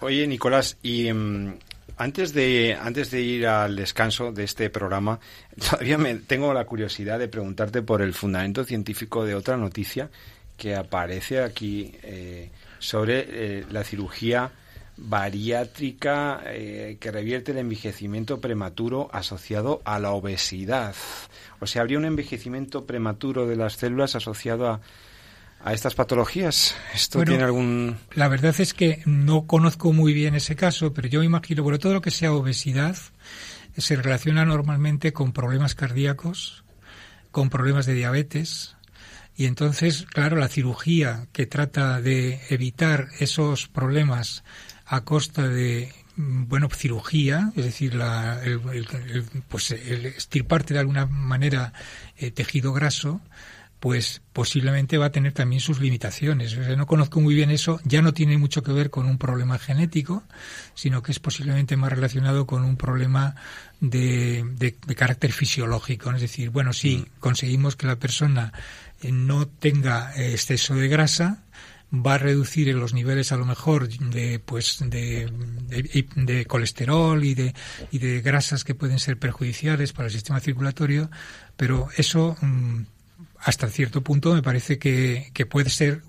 [0.00, 1.58] Oye, Nicolás, y em,
[1.98, 5.20] antes de antes de ir al descanso de este programa,
[5.70, 10.08] todavía me tengo la curiosidad de preguntarte por el fundamento científico de otra noticia
[10.56, 14.50] que aparece aquí eh, sobre eh, la cirugía
[15.02, 20.94] bariátrica que revierte el envejecimiento prematuro asociado a la obesidad.
[21.58, 24.82] O sea, habría un envejecimiento prematuro de las células asociado a,
[25.62, 26.74] a estas patologías?
[26.94, 27.98] ¿Esto tiene algún...?
[28.14, 31.94] La verdad es que no conozco muy bien ese caso, pero yo imagino, bueno, todo
[31.94, 32.96] lo que sea obesidad
[33.76, 36.64] se relaciona normalmente con problemas cardíacos,
[37.30, 38.76] con problemas de diabetes,
[39.36, 44.44] y entonces, claro, la cirugía que trata de evitar esos problemas
[44.84, 48.60] a costa de bueno, cirugía, es decir, la, el,
[49.48, 51.72] pues el estirparte de alguna manera
[52.18, 53.20] eh, tejido graso,
[53.80, 56.56] pues posiblemente va a tener también sus limitaciones.
[56.76, 60.22] no conozco muy bien eso, ya no tiene mucho que ver con un problema genético,
[60.74, 63.34] sino que es posiblemente más relacionado con un problema
[63.80, 66.12] de, de, carácter fisiológico.
[66.12, 67.06] Es decir, bueno, si mm.
[67.20, 68.52] conseguimos que la persona
[69.00, 71.42] eh, no tenga exceso de grasa,
[71.92, 75.28] va a reducir los niveles a lo mejor de pues de,
[76.14, 77.54] de, colesterol y de
[77.90, 81.10] y de grasas que pueden ser perjudiciales para el sistema circulatorio
[81.56, 82.82] pero eso mm,
[83.42, 86.02] hasta cierto punto me parece que, puede ser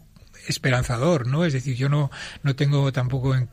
[0.48, 1.46] esperanzador, ¿no?
[1.46, 2.12] Es decir, yo no,
[2.44, 3.50] no tengo tampoco, en,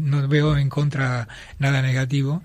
[0.00, 2.42] no veo en contra nada negativo,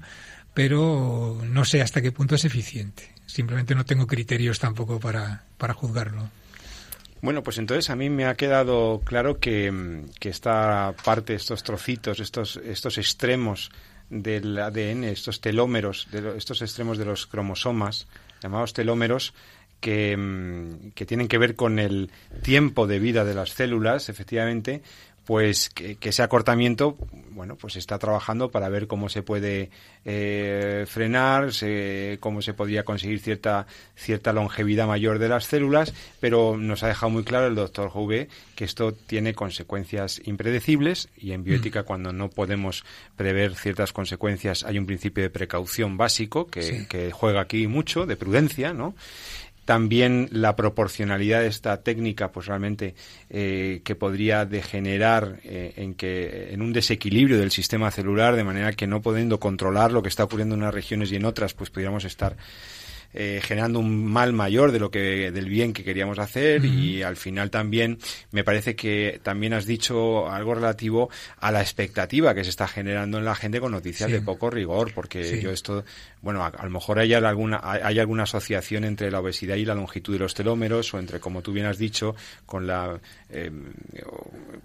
[0.53, 3.13] pero no sé hasta qué punto es eficiente.
[3.25, 6.29] Simplemente no tengo criterios tampoco para, para juzgarlo.
[7.21, 12.19] Bueno, pues entonces a mí me ha quedado claro que, que esta parte, estos trocitos,
[12.19, 13.71] estos, estos extremos
[14.09, 18.07] del ADN, estos telómeros, de estos extremos de los cromosomas,
[18.41, 19.33] llamados telómeros,
[19.79, 22.11] que, mm, que, tienen que ver con el
[22.41, 24.81] tiempo de vida de las células, efectivamente,
[25.27, 26.95] pues que, ese acortamiento,
[27.31, 29.71] bueno, pues está trabajando para ver cómo se puede
[30.05, 31.49] eh, frenar,
[32.21, 37.09] cómo se podría conseguir cierta cierta longevidad mayor de las células, pero nos ha dejado
[37.09, 41.85] muy claro el doctor Jouvet que esto tiene consecuencias impredecibles y en bioética mm.
[41.85, 42.85] cuando no podemos
[43.17, 48.15] prever ciertas consecuencias hay un principio de precaución básico que, que juega aquí mucho, de
[48.15, 48.95] prudencia, ¿no?
[49.67, 52.95] También la proporcionalidad de esta técnica, pues realmente
[53.29, 58.71] eh, que podría degenerar eh, en que en un desequilibrio del sistema celular, de manera
[58.71, 61.69] que no pudiendo controlar lo que está ocurriendo en unas regiones y en otras, pues
[61.69, 62.37] pudiéramos estar
[63.13, 67.15] eh, generando un mal mayor de lo que del bien que queríamos hacer y al
[67.15, 67.97] final también
[68.31, 73.17] me parece que también has dicho algo relativo a la expectativa que se está generando
[73.17, 75.83] en la gente con noticias de poco rigor porque yo esto
[76.21, 80.13] bueno a, lo mejor hay alguna hay alguna asociación entre la obesidad y la longitud
[80.13, 82.15] de los telómeros o entre como tú bien has dicho
[82.45, 83.51] con la eh,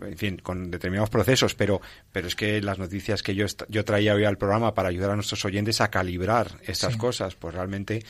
[0.02, 1.80] en fin, con determinados procesos, pero,
[2.12, 5.14] pero es que las noticias que yo, yo traía hoy al programa para ayudar a
[5.14, 8.04] nuestros oyentes a calibrar estas cosas, pues realmente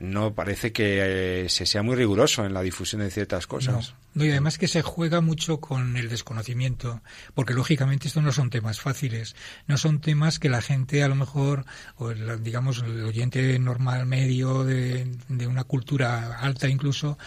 [0.00, 3.94] no parece que eh, se sea muy riguroso en la difusión de ciertas cosas.
[4.14, 7.02] No, y además que se juega mucho con el desconocimiento,
[7.34, 9.36] porque lógicamente estos no son temas fáciles,
[9.68, 14.64] no son temas que la gente a lo mejor, o digamos el oyente normal medio
[14.64, 17.18] de, de una cultura alta incluso,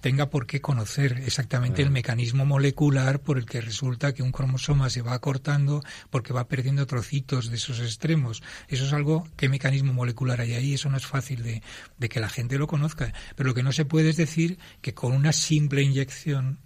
[0.00, 4.90] tenga por qué conocer exactamente el mecanismo molecular por el que resulta que un cromosoma
[4.90, 8.42] se va acortando porque va perdiendo trocitos de esos extremos.
[8.68, 10.74] Eso es algo, ¿qué mecanismo molecular hay ahí?
[10.74, 11.62] Eso no es fácil de,
[11.98, 13.12] de que la gente lo conozca.
[13.36, 16.58] Pero lo que no se puede es decir que con una simple inyección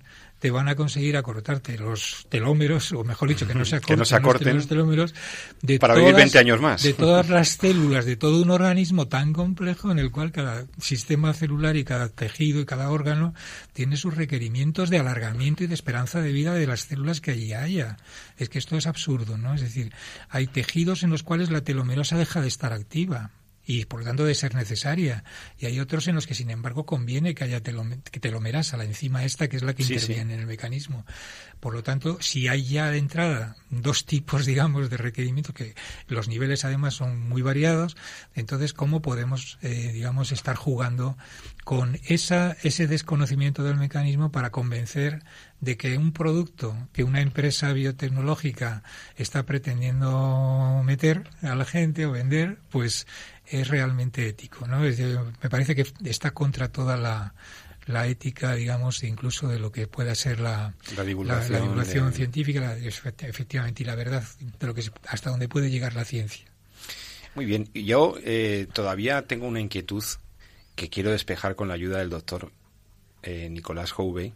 [0.45, 4.69] te van a conseguir acortarte los telómeros, o mejor dicho, que no se acorten, los
[4.69, 5.15] telómeros
[5.63, 6.83] de para vivir 20 años más.
[6.83, 11.33] De todas las células, de todo un organismo tan complejo en el cual cada sistema
[11.33, 13.33] celular y cada tejido y cada órgano
[13.73, 17.55] tiene sus requerimientos de alargamiento y de esperanza de vida de las células que allí
[17.55, 17.97] haya.
[18.37, 19.55] Es que esto es absurdo, ¿no?
[19.55, 19.95] Es decir,
[20.29, 23.31] hay tejidos en los cuales la telomerosa deja de estar activa
[23.67, 25.25] y por lo tanto de ser necesaria.
[25.59, 29.49] Y hay otros en los que, sin embargo, conviene que haya telomerasa, la enzima esta
[29.49, 31.05] que es la que interviene en el mecanismo.
[31.61, 35.75] Por lo tanto, si hay ya de entrada dos tipos, digamos, de requerimiento, que
[36.09, 37.97] los niveles además son muy variados,
[38.35, 41.17] entonces, ¿cómo podemos, eh, digamos, estar jugando
[41.65, 45.23] con esa, ese desconocimiento del mecanismo para convencer
[45.61, 48.83] de que un producto que una empresa biotecnológica
[49.17, 53.07] está pretendiendo meter a la gente o vender, pues
[53.47, 54.67] es realmente ético.
[54.67, 54.79] ¿no?
[54.81, 57.35] me parece que está contra toda la,
[57.87, 63.87] la ética, digamos, incluso de lo que pueda ser la, la divulgación, científica, efectivamente, y
[63.87, 64.25] la verdad
[64.59, 66.47] de lo que hasta donde puede llegar la ciencia.
[67.35, 70.05] Muy bien, yo eh, todavía tengo una inquietud
[70.77, 72.53] que quiero despejar con la ayuda del doctor
[73.23, 74.33] eh, Nicolás Houvey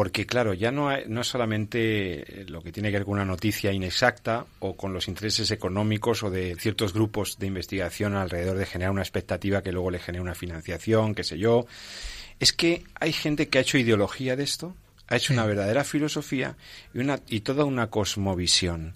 [0.00, 3.70] porque claro, ya no, no es solamente lo que tiene que ver con una noticia
[3.70, 8.92] inexacta o con los intereses económicos o de ciertos grupos de investigación alrededor de generar
[8.92, 11.66] una expectativa que luego le genere una financiación, qué sé yo.
[12.38, 14.74] Es que hay gente que ha hecho ideología de esto,
[15.06, 16.56] ha hecho una verdadera filosofía
[16.94, 18.94] y, una, y toda una cosmovisión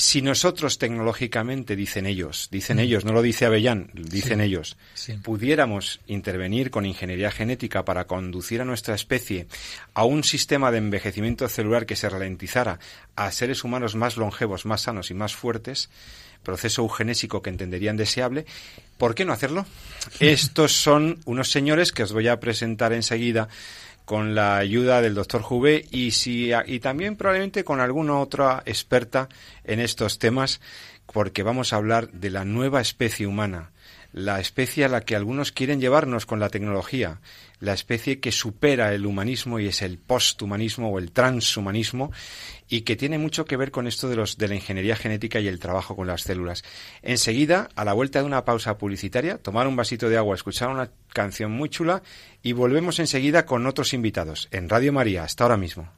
[0.00, 2.80] si nosotros tecnológicamente, dicen ellos, dicen mm.
[2.80, 4.78] ellos, no lo dice Avellán, dicen ellos,
[5.22, 9.46] pudiéramos intervenir con ingeniería genética para conducir a nuestra especie
[9.92, 12.78] a un sistema de envejecimiento celular que se ralentizara
[13.14, 15.90] a seres humanos más longevos, más sanos y más fuertes,
[16.42, 18.46] proceso eugenésico que entenderían deseable,
[18.96, 19.66] ¿por qué no hacerlo?
[20.20, 23.50] Estos son unos señores que os voy a presentar enseguida
[24.04, 29.28] con la ayuda del doctor Juve y, si, y también probablemente con alguna otra experta
[29.64, 30.60] en estos temas,
[31.12, 33.70] porque vamos a hablar de la nueva especie humana,
[34.12, 37.20] la especie a la que algunos quieren llevarnos con la tecnología,
[37.60, 42.10] la especie que supera el humanismo y es el posthumanismo o el transhumanismo
[42.68, 45.48] y que tiene mucho que ver con esto de los de la ingeniería genética y
[45.48, 46.64] el trabajo con las células.
[47.02, 50.90] Enseguida, a la vuelta de una pausa publicitaria, tomar un vasito de agua, escuchar una
[51.12, 52.02] canción muy chula
[52.42, 55.24] y volvemos enseguida con otros invitados en Radio María.
[55.24, 55.90] Hasta ahora mismo.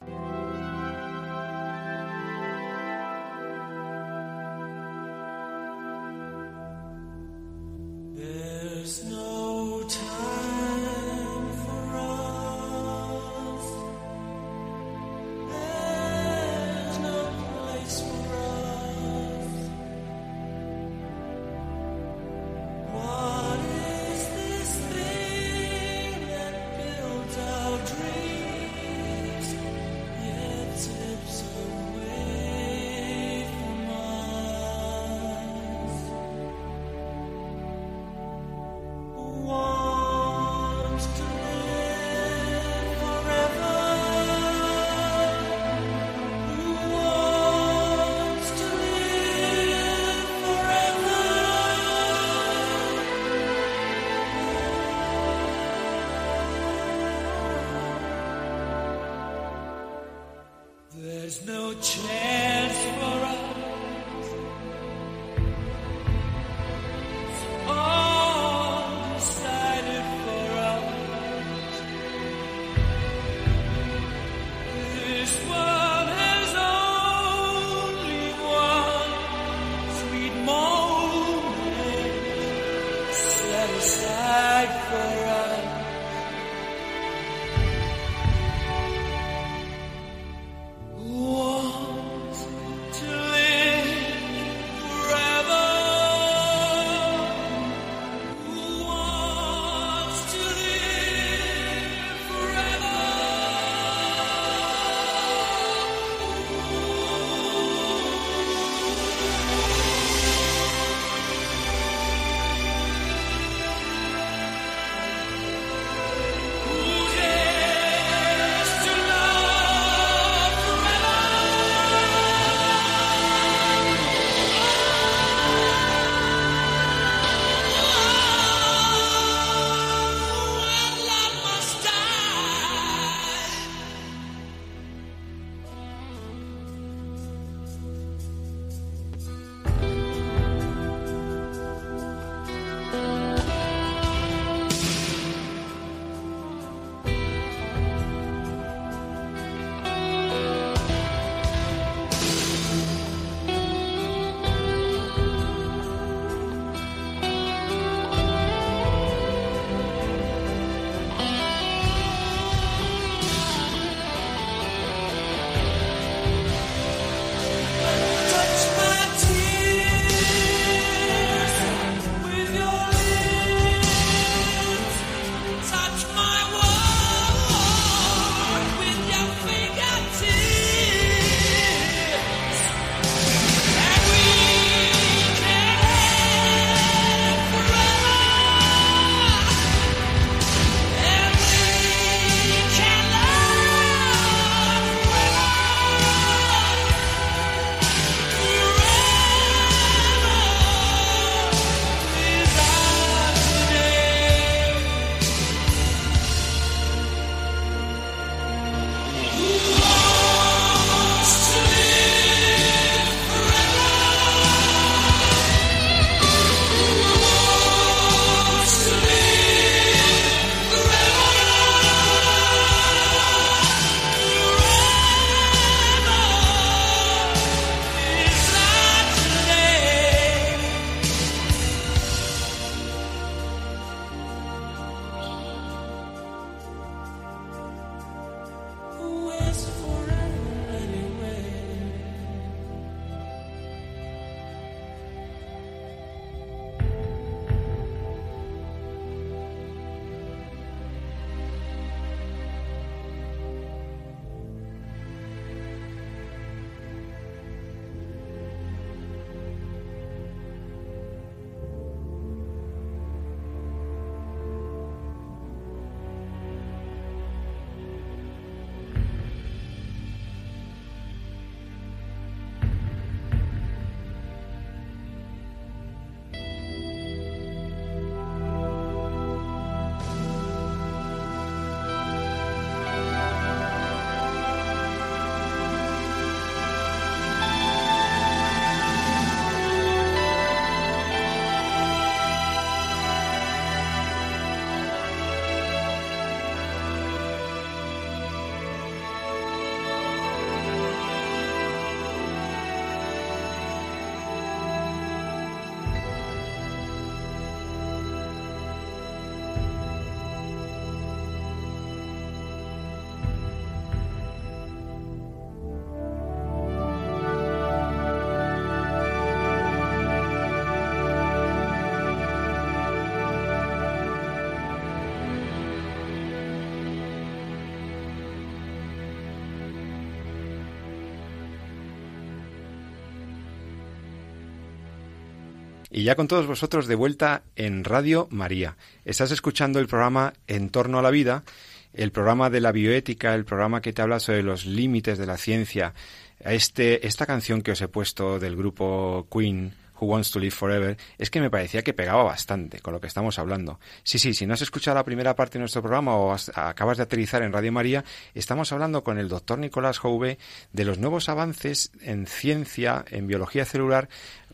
[335.92, 338.76] Y ya con todos vosotros de vuelta en Radio María.
[339.04, 341.44] Estás escuchando el programa En torno a la vida,
[341.92, 345.36] el programa de la bioética, el programa que te habla sobre los límites de la
[345.36, 345.92] ciencia.
[346.40, 350.96] Este, esta canción que os he puesto del grupo Queen, Who Wants to Live Forever,
[351.18, 353.78] es que me parecía que pegaba bastante con lo que estamos hablando.
[354.02, 357.04] Sí, sí, si no has escuchado la primera parte de nuestro programa o acabas de
[357.04, 358.02] aterrizar en Radio María,
[358.34, 360.38] estamos hablando con el doctor Nicolás Jouve
[360.72, 364.08] de los nuevos avances en ciencia, en biología celular,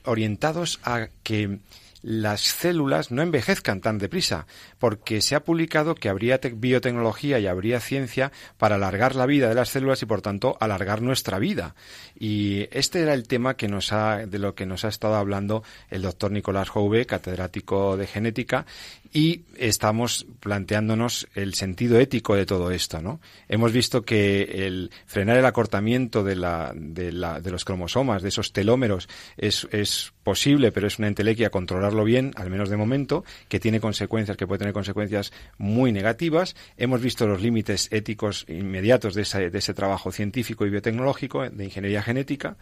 [0.09, 1.59] orientados a que
[2.03, 4.47] las células no envejezcan tan deprisa,
[4.79, 9.55] porque se ha publicado que habría biotecnología y habría ciencia para alargar la vida de
[9.55, 11.75] las células y por tanto alargar nuestra vida.
[12.19, 15.65] Y este era el tema que nos ha, de lo que nos ha estado hablando
[15.91, 18.67] el doctor Nicolás Jouve, catedrático de genética,
[19.13, 23.21] y estamos planteándonos el sentido ético de todo esto, ¿no?
[23.49, 28.29] Hemos visto que el frenar el acortamiento de, la, de, la, de los cromosomas, de
[28.29, 33.25] esos telómeros, es, es posible, pero es una entelequia controlarlo bien, al menos de momento,
[33.49, 36.55] que tiene consecuencias, que puede tener consecuencias muy negativas.
[36.77, 42.57] Hemos visto los límites éticos inmediatos de ese, trabajo científico y biotecnológico de ingeniería genética,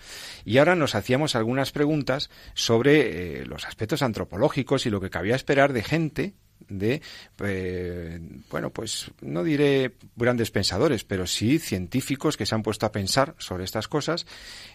[0.44, 5.34] y ahora nos hacíamos algunas preguntas sobre eh, los aspectos antropológicos y lo que cabía
[5.34, 6.34] esperar de gente
[6.68, 7.02] de,
[7.44, 12.92] eh, bueno, pues no diré grandes pensadores, pero sí científicos que se han puesto a
[12.92, 14.26] pensar sobre estas cosas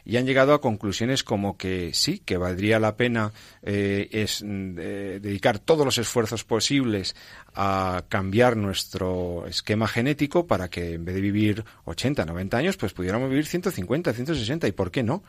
[0.05, 3.31] y han llegado a conclusiones como que sí, que valdría la pena
[3.63, 7.15] eh, eh, dedicar todos los esfuerzos posibles
[7.53, 12.93] a cambiar nuestro esquema genético para que en vez de vivir 80, 90 años, pues
[12.93, 15.23] pudiéramos vivir 150, 160 y por qué no.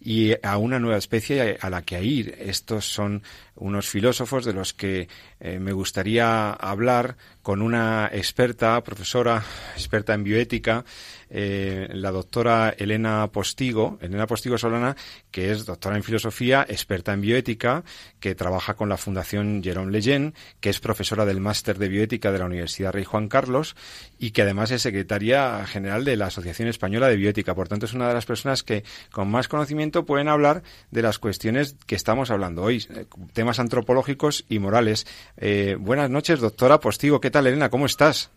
[0.00, 2.36] Y a una nueva especie a la que ir.
[2.38, 3.22] Estos son
[3.54, 5.08] unos filósofos de los que
[5.40, 7.16] eh, me gustaría hablar
[7.48, 9.42] con una experta, profesora,
[9.74, 10.84] experta en bioética,
[11.30, 14.96] eh, la doctora Elena Postigo, Elena Postigo Solana,
[15.30, 17.84] que es doctora en filosofía, experta en bioética,
[18.20, 22.38] que trabaja con la Fundación Jerome Leyen, que es profesora del máster de bioética de
[22.38, 23.76] la Universidad Rey Juan Carlos
[24.18, 27.54] y que además es secretaria general de la Asociación Española de Bioética.
[27.54, 31.18] Por tanto, es una de las personas que con más conocimiento pueden hablar de las
[31.18, 35.06] cuestiones que estamos hablando hoy, eh, temas antropológicos y morales.
[35.36, 37.20] Eh, buenas noches, doctora Postigo.
[37.20, 37.68] ¿Qué Elena?
[37.68, 38.30] ¿Cómo estás?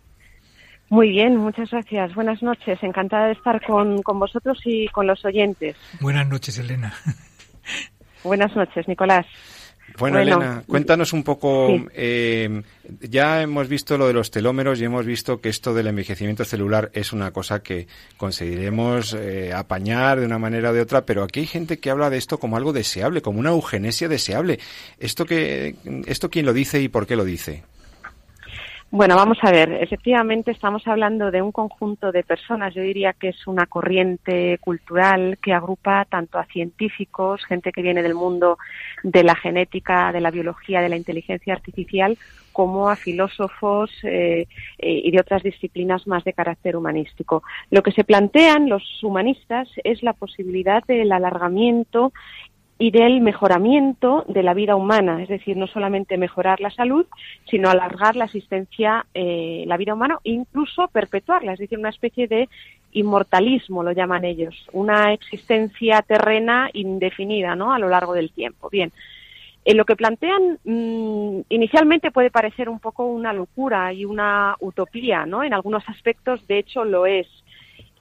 [0.92, 2.14] Muy bien, muchas gracias.
[2.14, 2.78] Buenas noches.
[2.84, 5.78] Encantada de estar con, vosotros y con los oyentes.
[6.02, 6.94] Buenas noches, Elena.
[8.26, 9.26] Buenas noches, Nicolás.
[9.98, 11.70] Bueno, Elena, cuéntanos un poco.
[11.94, 12.62] Eh,
[13.00, 16.92] ya hemos visto lo de los telómeros y hemos visto que esto del envejecimiento celular
[16.94, 17.88] es una cosa que
[18.18, 22.10] conseguiremos eh, apañar de una manera o de otra, pero aquí hay gente que habla
[22.10, 24.60] de esto como algo deseable, como una eugenesia deseable.
[25.00, 25.76] ¿Esto, que,
[26.06, 27.64] esto quién lo dice y por qué lo dice?
[28.94, 29.72] Bueno, vamos a ver.
[29.72, 32.76] Efectivamente, estamos hablando de un conjunto de personas.
[32.76, 38.04] Yo diría que es una corriente cultural que agrupa tanto a científicos, gente que viene
[38.04, 38.58] del mundo
[39.02, 42.18] de la genética, de la biología, de la inteligencia artificial,
[42.52, 44.46] como a filósofos eh,
[44.78, 47.44] eh, y de otras disciplinas más de carácter humanístico.
[47.70, 52.12] Lo que se plantean los humanistas es la posibilidad del alargamiento
[52.82, 57.06] y del mejoramiento de la vida humana, es decir, no solamente mejorar la salud,
[57.48, 62.28] sino alargar la existencia, eh, la vida humana, e incluso perpetuarla, es decir, una especie
[62.28, 62.50] de
[62.94, 67.72] inmortalismo, lo llaman ellos, una existencia terrena indefinida, ¿no?
[67.72, 68.68] A lo largo del tiempo.
[68.72, 68.92] Bien.
[69.64, 75.28] En lo que plantean mm, inicialmente puede parecer un poco una locura y una utopía,
[75.28, 75.44] ¿no?
[75.44, 77.28] En algunos aspectos, de hecho, lo es.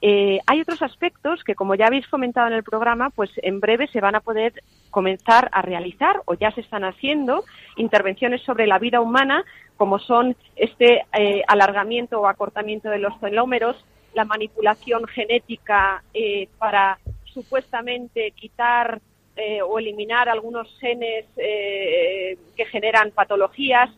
[0.01, 3.87] Eh, hay otros aspectos que, como ya habéis comentado en el programa, pues en breve
[3.87, 7.43] se van a poder comenzar a realizar o ya se están haciendo
[7.75, 9.45] intervenciones sobre la vida humana,
[9.77, 13.77] como son este eh, alargamiento o acortamiento de los telómeros,
[14.15, 18.99] la manipulación genética eh, para supuestamente quitar
[19.65, 23.89] o eliminar algunos genes que generan patologías,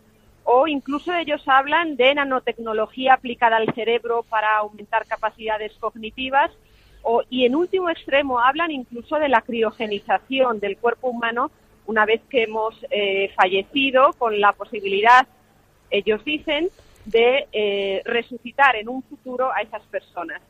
[0.44, 6.52] o incluso ellos hablan de nanotecnología aplicada al cerebro para aumentar capacidades cognitivas
[7.02, 11.52] o, y en último extremo hablan incluso de la criogenización del cuerpo humano
[11.86, 15.28] una vez que hemos eh, fallecido con la posibilidad,
[15.90, 16.70] ellos dicen,
[17.06, 20.42] de eh, resucitar en un futuro a esas personas.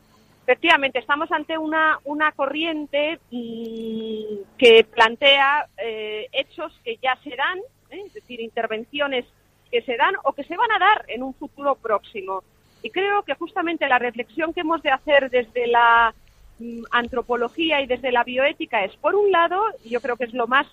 [0.44, 7.58] Efectivamente, estamos ante una, una corriente mm, que plantea eh, hechos que ya se dan,
[7.90, 9.24] es decir, intervenciones
[9.74, 12.44] que se dan o que se van a dar en un futuro próximo.
[12.80, 16.14] Y creo que justamente la reflexión que hemos de hacer desde la
[16.60, 20.32] mm, antropología y desde la bioética es, por un lado, y yo creo que es
[20.32, 20.68] lo más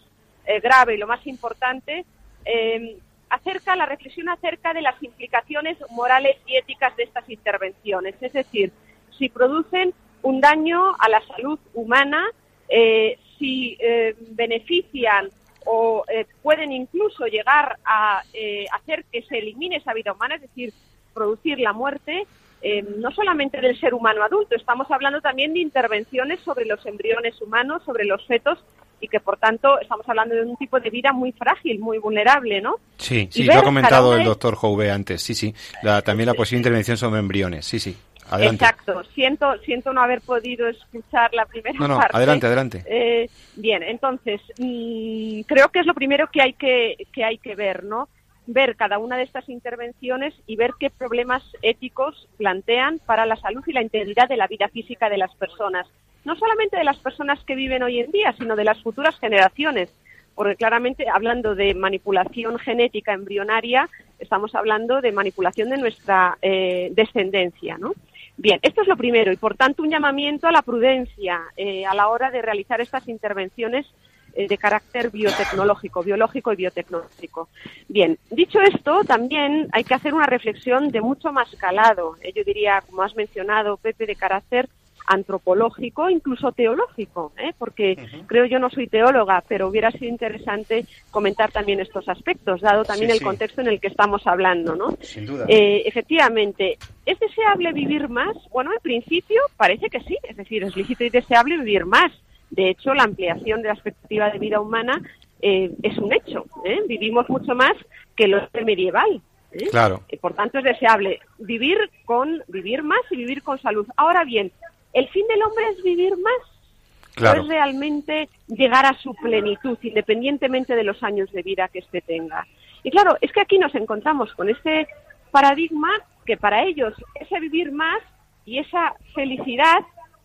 [0.45, 2.05] eh, grave y lo más importante,
[2.45, 2.91] em,
[3.31, 8.13] acerca la reflexión acerca de las implicaciones morales y éticas de estas intervenciones.
[8.21, 8.71] Es decir,
[9.17, 12.23] si producen un daño a la salud humana,
[12.69, 15.31] eh, si eh, benefician
[15.73, 20.41] o eh, pueden incluso llegar a eh, hacer que se elimine esa vida humana, es
[20.41, 20.73] decir,
[21.13, 22.27] producir la muerte,
[22.61, 27.41] eh, no solamente del ser humano adulto, estamos hablando también de intervenciones sobre los embriones
[27.41, 28.59] humanos, sobre los fetos,
[28.99, 32.61] y que por tanto estamos hablando de un tipo de vida muy frágil, muy vulnerable,
[32.61, 32.75] ¿no?
[32.97, 35.55] Sí, sí, lo ha comentado el doctor Jouve antes, sí, sí,
[36.03, 37.95] también la posible intervención sobre embriones, sí, sí.
[38.31, 38.63] Adelante.
[38.63, 39.03] Exacto.
[39.13, 42.15] Siento, siento no haber podido escuchar la primera no, no, parte.
[42.15, 42.83] Adelante, adelante.
[42.87, 47.55] Eh, bien, entonces mm, creo que es lo primero que hay que, que hay que
[47.55, 48.07] ver, ¿no?
[48.47, 53.63] Ver cada una de estas intervenciones y ver qué problemas éticos plantean para la salud
[53.67, 55.85] y la integridad de la vida física de las personas.
[56.23, 59.89] No solamente de las personas que viven hoy en día, sino de las futuras generaciones
[60.35, 67.77] porque claramente hablando de manipulación genética embrionaria, estamos hablando de manipulación de nuestra eh, descendencia,
[67.77, 67.93] ¿no?
[68.37, 71.93] Bien, esto es lo primero y por tanto un llamamiento a la prudencia eh, a
[71.93, 73.85] la hora de realizar estas intervenciones
[74.33, 77.49] eh, de carácter biotecnológico, biológico y biotecnológico.
[77.89, 82.43] Bien, dicho esto, también hay que hacer una reflexión de mucho más calado, eh, yo
[82.45, 84.69] diría, como has mencionado, Pepe, de carácter
[85.07, 87.53] antropológico, incluso teológico, ¿eh?
[87.57, 87.97] porque
[88.27, 93.11] creo yo no soy teóloga, pero hubiera sido interesante comentar también estos aspectos, dado también
[93.11, 94.97] el contexto en el que estamos hablando, ¿no?
[95.01, 95.45] Sin duda.
[95.47, 98.35] Eh, efectivamente, ¿es deseable vivir más?
[98.51, 102.11] Bueno, al principio parece que sí, es decir, es lícito y deseable vivir más.
[102.49, 105.01] De hecho, la ampliación de la expectativa de vida humana
[105.41, 106.45] eh, es un hecho.
[106.65, 106.79] ¿eh?
[106.87, 107.73] Vivimos mucho más
[108.15, 109.21] que lo medieval.
[109.51, 109.67] ¿eh?
[109.71, 110.03] Claro.
[110.19, 113.87] Por tanto, es deseable vivir con vivir más y vivir con salud.
[113.97, 114.51] Ahora bien,
[114.93, 117.13] ¿El fin del hombre es vivir más?
[117.15, 117.41] Claro.
[117.41, 122.01] ¿O es realmente llegar a su plenitud, independientemente de los años de vida que éste
[122.01, 122.47] tenga?
[122.83, 124.87] Y claro, es que aquí nos encontramos con este
[125.31, 125.89] paradigma
[126.25, 128.01] que para ellos ese vivir más
[128.45, 129.81] y esa felicidad,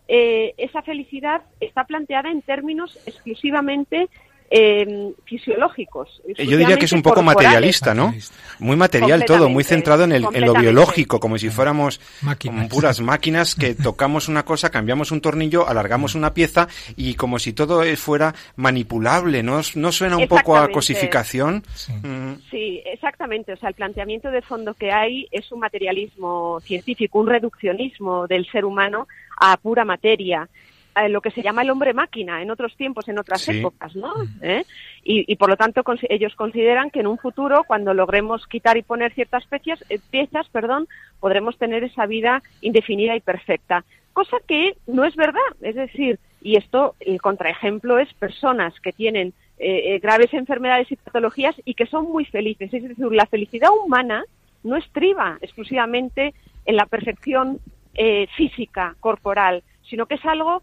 [0.09, 4.09] eh, esa felicidad está planteada en términos exclusivamente
[4.51, 6.23] eh, fisiológicos.
[6.39, 8.15] Yo diría que es un poco materialista, ¿no?
[8.59, 12.69] Muy material todo, muy centrado en, el, en lo biológico, como si fuéramos máquinas.
[12.69, 17.53] puras máquinas que tocamos una cosa, cambiamos un tornillo, alargamos una pieza y como si
[17.53, 19.61] todo fuera manipulable, ¿no?
[19.75, 21.65] ¿No suena un poco a cosificación?
[21.75, 21.93] Sí.
[21.93, 22.41] Mm.
[22.51, 23.53] Sí, exactamente.
[23.53, 28.47] O sea, el planteamiento de fondo que hay es un materialismo científico, un reduccionismo del
[28.51, 30.49] ser humano a pura materia
[31.09, 33.59] lo que se llama el hombre máquina en otros tiempos, en otras Sí.
[33.59, 34.13] épocas, ¿no?
[34.43, 34.65] ¿Eh?
[35.05, 38.77] Y, y por lo tanto cons- ellos consideran que en un futuro, cuando logremos quitar
[38.77, 40.89] y poner ciertas piezas, eh, piezas, perdón,
[41.21, 43.85] podremos tener esa vida indefinida y perfecta.
[44.13, 45.41] Cosa que no es verdad.
[45.61, 50.97] Es decir, y esto, el contraejemplo es personas que tienen eh, eh, graves enfermedades y
[50.97, 52.73] patologías y que son muy felices.
[52.73, 54.25] Es decir, la felicidad humana
[54.65, 56.35] no estriba exclusivamente
[56.65, 57.59] en la perfección
[57.95, 60.63] eh, física, corporal, sino que es algo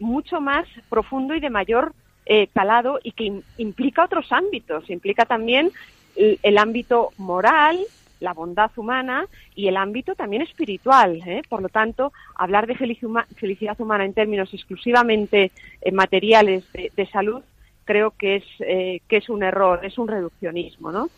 [0.00, 1.92] mucho más profundo y de mayor
[2.26, 4.90] eh, calado y que im- implica otros ámbitos.
[4.90, 5.70] Implica también
[6.16, 7.78] el, el ámbito moral,
[8.20, 11.22] la bondad humana y el ámbito también espiritual.
[11.26, 11.42] ¿eh?
[11.48, 17.42] Por lo tanto, hablar de felicidad humana en términos exclusivamente eh, materiales de, de salud
[17.84, 20.92] creo que es, eh, que es un error, es un reduccionismo.
[20.92, 21.08] ¿no?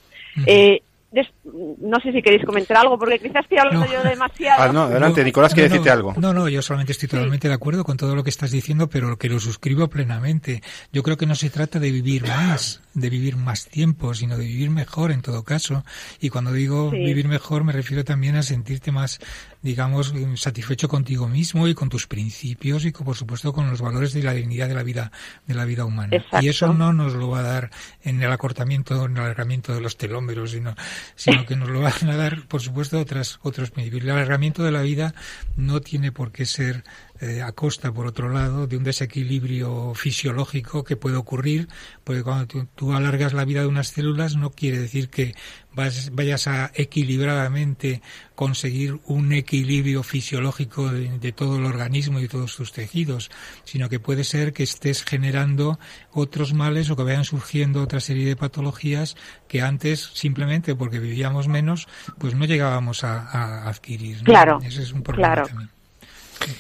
[0.47, 3.93] Eh, des- no sé si queréis comentar algo, porque quizás estoy hablando No.
[3.93, 4.63] yo demasiado.
[4.63, 6.15] Ah, no, adelante, Nicolás quiere no, decirte no, algo.
[6.19, 9.17] No, no, yo solamente estoy totalmente de acuerdo con todo lo que estás diciendo, pero
[9.19, 10.63] que lo suscribo plenamente.
[10.93, 14.45] Yo creo que no se trata de vivir más, de vivir más tiempo, sino de
[14.47, 15.85] vivir mejor en todo caso.
[16.21, 16.99] Y cuando digo Sí.
[16.99, 19.21] vivir mejor me refiero también a sentirte más,
[19.63, 24.13] digamos, satisfecho contigo mismo y con tus principios y con, por supuesto con los valores
[24.13, 25.13] de la dignidad de la vida,
[25.47, 26.17] de la vida humana.
[26.17, 26.45] Exacto.
[26.45, 27.71] Y eso no nos lo va a dar
[28.03, 30.75] en el acortamiento, en el alargamiento de los telómeros, sino,
[31.15, 34.03] sino que nos lo van a dar, por supuesto, otras, otros principios.
[34.03, 35.15] El alargamiento de la vida
[35.57, 36.85] no tiene por qué ser
[37.23, 41.69] eh, a costa, por otro lado, de un desequilibrio fisiológico que puede ocurrir,
[42.05, 45.35] porque cuando tú, tú alargas la vida de unas células no quiere decir que
[45.73, 48.03] vas- vayas a equilibradamente
[48.35, 53.31] conseguir un equilibrio fisiológico de, de todo el organismo y de todos tus tejidos,
[53.65, 55.79] sino que puede ser que estés generando
[56.13, 59.17] otros males o que vayan surgiendo otra serie de patologías
[59.49, 61.87] que antes, simplemente porque vivíamos menos,
[62.19, 64.19] pues no llegábamos a, a adquirir.
[64.19, 64.25] ¿no?
[64.25, 65.49] Claro, Ese es un problema claro.
[65.49, 65.71] también.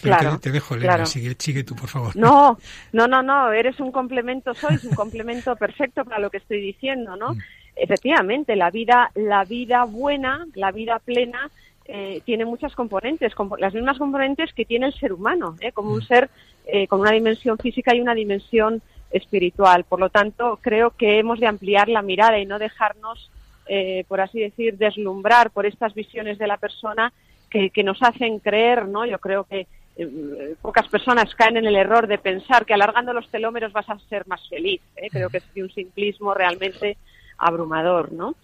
[0.03, 1.07] Claro, te, te dejo, Elena, claro.
[1.07, 2.15] sigue, sigue tú, por favor.
[2.17, 2.59] No,
[2.93, 7.17] no, no, no, eres un complemento, sois un complemento perfecto para lo que estoy diciendo,
[7.17, 7.35] ¿no?
[7.75, 11.51] Efectivamente, la vida, la vida buena, la vida plena,
[11.87, 15.73] eh, tiene muchas componentes, compo- las mismas componentes que tiene el ser humano, ¿eh?
[15.73, 16.31] como un ser
[16.67, 18.81] eh, con una dimensión física y una dimensión
[19.11, 19.85] espiritual.
[19.85, 23.31] Por lo tanto, creo que hemos de ampliar la mirada y no dejarnos,
[23.67, 27.13] eh, por así decir, deslumbrar por estas visiones de la persona
[27.53, 29.05] que, nos hacen creer, ¿no?
[29.05, 33.29] Yo creo que eh, pocas personas caen en el error de pensar que alargando los
[33.29, 34.81] telómeros vas a ser más feliz.
[34.97, 35.09] ¿eh?
[35.11, 36.97] Creo que es un simplismo realmente
[37.39, 38.35] abrumador, ¿no?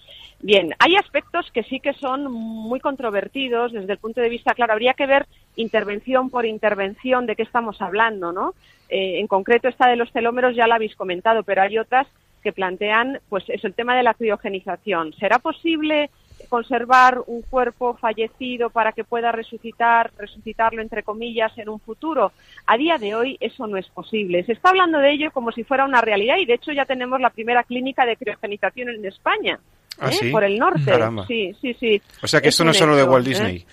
[0.41, 4.73] Bien, hay aspectos que sí que son muy controvertidos desde el punto de vista, claro,
[4.73, 8.55] habría que ver intervención por intervención de qué estamos hablando, ¿no?
[8.89, 12.07] Eh, en concreto esta de los telómeros ya la habéis comentado, pero hay otras
[12.43, 15.13] que plantean, pues es el tema de la criogenización.
[15.15, 16.09] ¿Será posible
[16.49, 22.33] conservar un cuerpo fallecido para que pueda resucitar, resucitarlo entre comillas en un futuro.
[22.67, 24.45] A día de hoy eso no es posible.
[24.45, 27.21] Se está hablando de ello como si fuera una realidad y de hecho ya tenemos
[27.21, 29.59] la primera clínica de criogenización en España.
[30.01, 30.31] ¿Ah, ¿eh?
[30.31, 30.93] Por el norte.
[31.27, 32.03] Sí, sí, sí.
[32.23, 33.31] O sea que esto no es solo de Walt ¿eh?
[33.31, 33.67] Disney.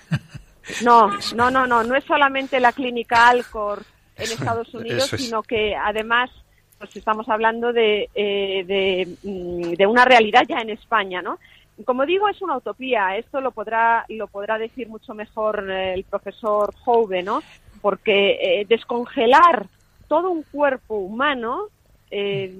[0.83, 3.83] No, no, no, no, no es solamente la clínica Alcor
[4.15, 6.31] en Estados Unidos, sino que además
[6.77, 11.39] pues estamos hablando de, eh, de, mm, de, una realidad ya en España, ¿no?
[11.83, 13.17] Como digo, es una utopía.
[13.17, 17.41] Esto lo podrá, lo podrá decir mucho mejor eh, el profesor Hove, ¿no?
[17.81, 19.67] Porque eh, descongelar
[20.07, 21.67] todo un cuerpo humano,
[22.11, 22.53] eh,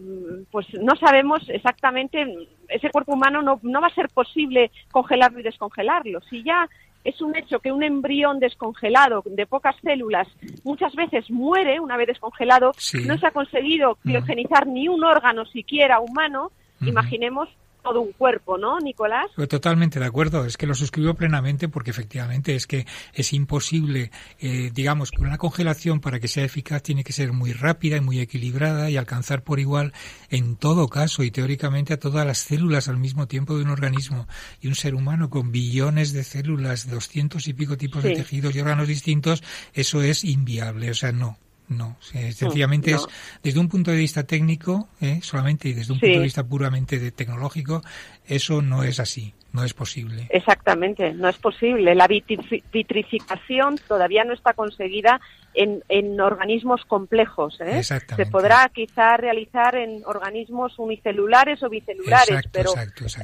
[0.52, 5.44] pues no sabemos exactamente, ese cuerpo humano no, no va a ser posible congelarlo y
[5.44, 6.20] descongelarlo.
[6.22, 6.68] Si ya
[7.06, 10.28] es un hecho que un embrión descongelado de pocas células
[10.64, 12.72] muchas veces muere una vez descongelado,
[13.06, 16.52] no se ha conseguido criogenizar ni un órgano siquiera humano,
[16.82, 17.48] imaginemos
[17.86, 19.28] todo un cuerpo, ¿no, Nicolás?
[19.48, 24.72] Totalmente de acuerdo, es que lo suscribo plenamente porque efectivamente es que es imposible, eh,
[24.74, 28.20] digamos, que una congelación para que sea eficaz tiene que ser muy rápida y muy
[28.20, 29.94] equilibrada y alcanzar por igual
[30.30, 34.28] en todo caso y teóricamente a todas las células al mismo tiempo de un organismo
[34.60, 38.62] y un ser humano con billones de células, doscientos y pico tipos de tejidos y
[38.62, 41.38] órganos distintos, eso es inviable, o sea, no.
[41.68, 43.08] No, sencillamente es
[43.42, 45.20] desde un punto de vista técnico, ¿eh?
[45.24, 47.82] solamente y desde un punto de vista puramente de tecnológico,
[48.28, 50.28] eso no es así, no es posible.
[50.30, 51.96] Exactamente, no es posible.
[51.96, 55.20] La vitrificación todavía no está conseguida
[55.56, 57.60] en, organismos complejos.
[57.62, 57.82] ¿eh?
[57.84, 62.74] Se podrá quizá realizar en organismos unicelulares o bicelulares, pero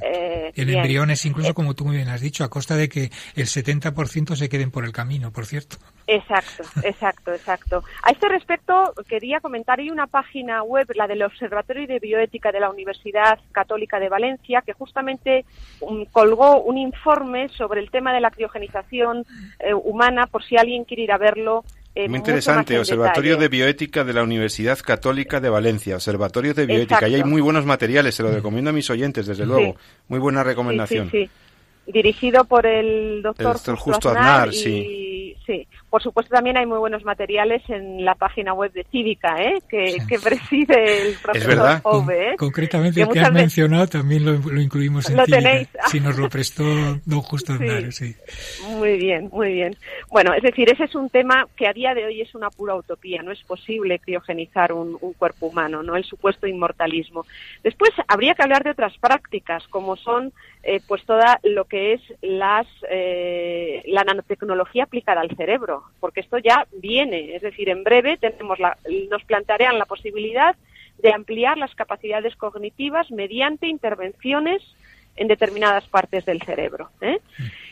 [0.01, 3.11] eh, en embriones incluso, eh, como tú muy bien has dicho, a costa de que
[3.35, 5.77] el 70% se queden por el camino, por cierto.
[6.07, 7.83] Exacto, exacto, exacto.
[8.03, 12.59] A este respecto quería comentar, hay una página web, la del Observatorio de Bioética de
[12.59, 15.45] la Universidad Católica de Valencia, que justamente
[15.79, 19.25] um, colgó un informe sobre el tema de la criogenización
[19.59, 24.05] eh, humana, por si alguien quiere ir a verlo eh, Muy interesante, Observatorio de Bioética
[24.05, 27.07] de la Universidad Católica de Valencia, Observatorio de Bioética.
[27.09, 29.75] Y hay muy buenos materiales, se lo recomiendo a mis oyentes, desde luego.
[30.07, 31.11] Muy buena recomendación.
[31.11, 35.35] Sí, sí, Dirigido por el doctor, Justo, Aznar, sí.
[35.45, 35.67] sí.
[35.91, 39.61] Por supuesto, también hay muy buenos materiales en la página web de Cívica, ¿eh?
[39.67, 42.29] que, preside el profesor Ove.
[42.29, 42.35] ¿eh?
[42.37, 45.41] Concretamente, el que has mencionado también lo, incluimos en ¿Lo Cívica.
[45.41, 45.67] Tenéis?
[45.91, 46.63] Si nos lo prestó
[47.03, 48.15] don Justo Aznar, sí.
[48.69, 49.75] Muy bien, muy bien.
[50.09, 52.73] Bueno, es decir, ese es un tema que a día de hoy es una pura
[52.75, 53.21] utopía.
[53.21, 55.97] No es posible criogenizar un, cuerpo humano, ¿no?
[55.97, 57.25] El supuesto inmortalismo.
[57.65, 60.31] Después, habría que hablar de otras prácticas, como son
[60.63, 66.37] eh, pues toda lo que es las, eh, la nanotecnología aplicada al cerebro porque esto
[66.37, 68.77] ya viene, es decir, en breve tenemos la,
[69.09, 70.55] nos plantearán la posibilidad
[71.01, 74.61] de ampliar las capacidades cognitivas mediante intervenciones
[75.15, 76.89] en determinadas partes del cerebro.
[77.01, 77.19] ¿eh?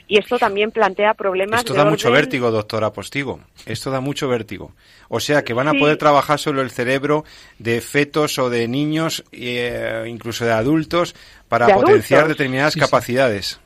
[0.08, 1.62] Y esto también plantea problemas.
[1.62, 3.40] Esto da mucho vértigo, doctora Postigo.
[3.66, 4.74] Esto da mucho vértigo.
[5.08, 7.24] O sea, que van a poder trabajar sobre el cerebro
[7.60, 11.16] de fetos o de niños, e incluso de adultos,
[11.48, 13.60] para potenciar determinadas capacidades.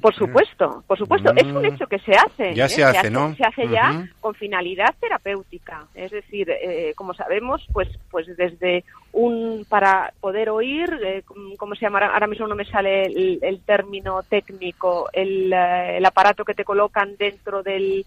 [0.00, 1.32] Por supuesto, por supuesto.
[1.36, 1.66] Es un mm.
[1.66, 2.54] hecho que se hace.
[2.54, 2.68] Ya ¿eh?
[2.68, 3.34] se, hace, ¿no?
[3.36, 5.86] Se hace ya con finalidad terapéutica.
[5.94, 11.22] Es decir, eh, como sabemos, pues, pues desde un para poder oír, eh,
[11.56, 12.06] ¿cómo se llama?
[12.06, 17.62] Ahora mismo no me sale el, término técnico, el, el aparato que te colocan dentro
[17.62, 18.04] del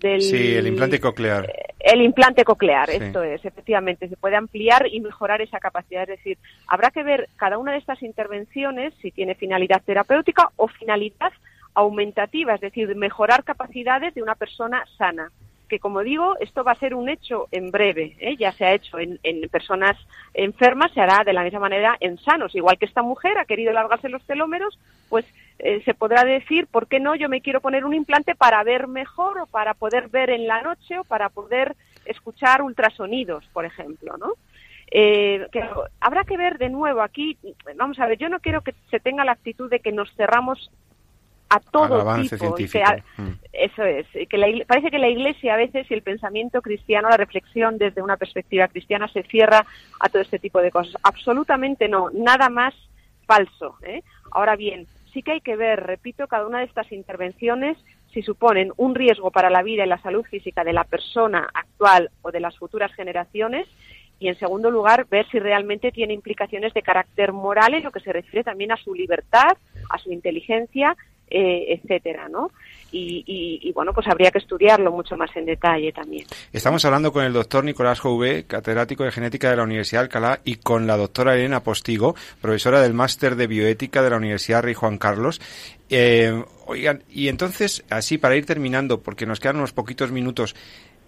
[0.00, 1.46] Sí, el implante coclear.
[1.46, 6.02] Eh, el implante coclear, esto es, efectivamente, se puede ampliar y mejorar esa capacidad.
[6.02, 10.68] Es decir, habrá que ver cada una de estas intervenciones si tiene finalidad terapéutica o
[10.68, 11.32] finalidad
[11.74, 15.30] aumentativa, es decir, mejorar capacidades de una persona sana
[15.72, 18.14] que, como digo, esto va a ser un hecho en breve.
[18.20, 18.36] ¿eh?
[18.36, 19.18] Ya se ha hecho en,
[19.50, 19.96] personas
[20.34, 22.54] enfermas, se hará de la misma manera en sanos.
[22.54, 24.78] Igual que esta mujer ha querido largarse los telómeros,
[25.08, 25.24] pues
[25.64, 27.14] eh, se podrá decir, ¿por qué no?
[27.14, 30.60] Yo me quiero poner un implante para ver mejor o para poder ver en la
[30.60, 34.32] noche o para poder escuchar ultrasonidos, por ejemplo, ¿no?
[34.90, 35.62] Eh, que
[36.00, 37.38] habrá que ver de nuevo aquí,
[37.76, 40.70] vamos a ver, yo no quiero que se tenga la actitud de que nos cerramos
[41.48, 42.12] a todo
[42.56, 42.56] tipo.
[43.16, 43.30] Mm.
[43.52, 44.06] Eso es.
[44.28, 48.16] Que parece que la Iglesia a veces y el pensamiento cristiano, la reflexión desde una
[48.16, 49.64] perspectiva cristiana se cierra
[50.00, 50.94] a todo este tipo de cosas.
[51.02, 52.10] Absolutamente no.
[52.12, 52.74] Nada más
[53.26, 53.76] falso.
[53.82, 54.02] ¿eh?
[54.32, 57.78] Ahora bien, sí que hay que ver, repito, cada una de estas intervenciones
[58.12, 62.10] si suponen un riesgo para la vida y la salud física de la persona actual
[62.20, 63.66] o de las futuras generaciones
[64.18, 68.00] y en segundo lugar ver si realmente tiene implicaciones de carácter moral en lo que
[68.00, 69.56] se refiere también a su libertad,
[69.88, 70.96] a su inteligencia,
[71.28, 72.50] eh, etcétera, ¿no?
[72.92, 76.26] Y, bueno, pues habría que estudiarlo mucho más en detalle también.
[76.52, 80.40] Estamos hablando con el doctor Nicolás Jouvé, catedrático de genética de la Universidad de Alcalá,
[80.44, 84.74] y con la doctora Elena Postigo, profesora del máster de bioética de la Universidad Rey
[84.74, 85.40] Juan Carlos.
[85.88, 90.54] Eh, oigan, y entonces, así para ir terminando, porque nos quedan unos poquitos minutos,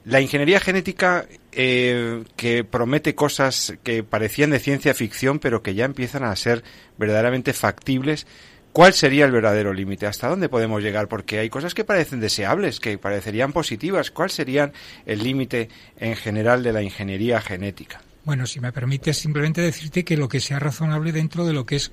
[0.05, 5.87] la ingeniería genética eh, que promete cosas que parecían de ciencia ficción, pero que ya
[5.87, 6.63] empiezan a ser
[6.99, 8.27] verdaderamente factibles.
[8.75, 10.09] ¿Cuál sería el verdadero límite?
[10.09, 11.07] ¿Hasta dónde podemos llegar?
[11.07, 14.11] Porque hay cosas que parecen deseables, que parecerían positivas.
[14.11, 14.73] ¿Cuál sería
[15.07, 18.03] el límite en general de la ingeniería genética?
[18.25, 21.77] Bueno, si me permite simplemente decirte que lo que sea razonable dentro de lo que
[21.77, 21.93] es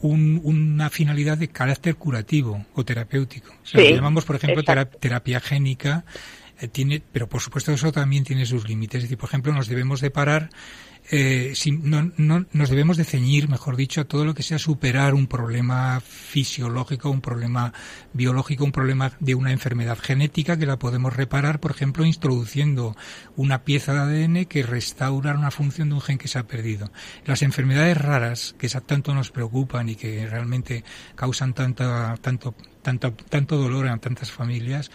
[0.00, 3.52] una finalidad de carácter curativo o terapéutico.
[3.62, 6.06] O sea, lo llamamos, por ejemplo, terapia génica
[6.60, 9.00] eh, tiene, pero por supuesto eso también tiene sus límites.
[9.00, 10.48] Es decir, por ejemplo, nos debemos de parar,
[11.10, 15.14] eh, no, no, nos debemos de ceñir, mejor dicho, a todo lo que sea superar
[15.14, 17.72] un problema fisiológico, un problema
[18.12, 22.96] biológico, un problema de una enfermedad genética que la podemos reparar, por ejemplo, introduciendo
[23.36, 26.90] una pieza de ADN que restaura una función de un gen que se ha perdido.
[27.24, 30.84] Las enfermedades raras que tanto nos preocupan y que realmente
[31.14, 34.90] causan tanta, tanto, tanto, tanto dolor a tantas familias,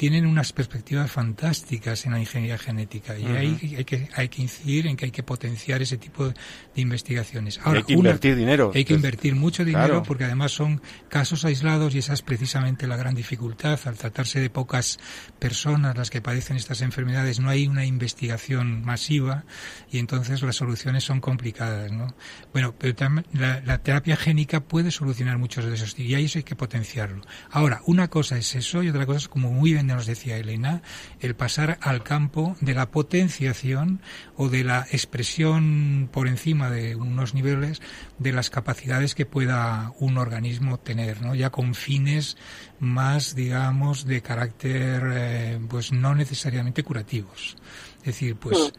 [0.00, 4.86] tienen unas perspectivas fantásticas en la ingeniería genética y hay, hay, que, hay que incidir
[4.86, 6.34] en que hay que potenciar ese tipo de,
[6.74, 7.60] investigaciones.
[7.62, 8.72] Ahora, hay que invertir dinero.
[8.74, 10.80] Hay que invertir mucho dinero porque además son
[11.10, 13.78] casos aislados y esa es precisamente la gran dificultad.
[13.84, 14.98] Al tratarse de pocas
[15.38, 19.44] personas las que padecen estas enfermedades, no hay una investigación masiva
[19.90, 21.92] y entonces las soluciones son complicadas.
[21.92, 22.14] ¿no?
[22.54, 22.94] Bueno, pero
[23.34, 27.20] la, la terapia génica puede solucionar muchos de esos y ahí eso hay que potenciarlo.
[27.50, 30.82] Ahora, una cosa es eso y otra cosa es como muy bien nos decía Elena,
[31.20, 34.00] el pasar al campo de la potenciación
[34.36, 37.80] o de la expresión por encima de unos niveles
[38.18, 41.34] de las capacidades que pueda un organismo tener, ¿no?
[41.34, 42.36] Ya con fines
[42.78, 47.56] más, digamos, de carácter, eh, pues no necesariamente curativos.
[47.98, 48.72] Es decir, pues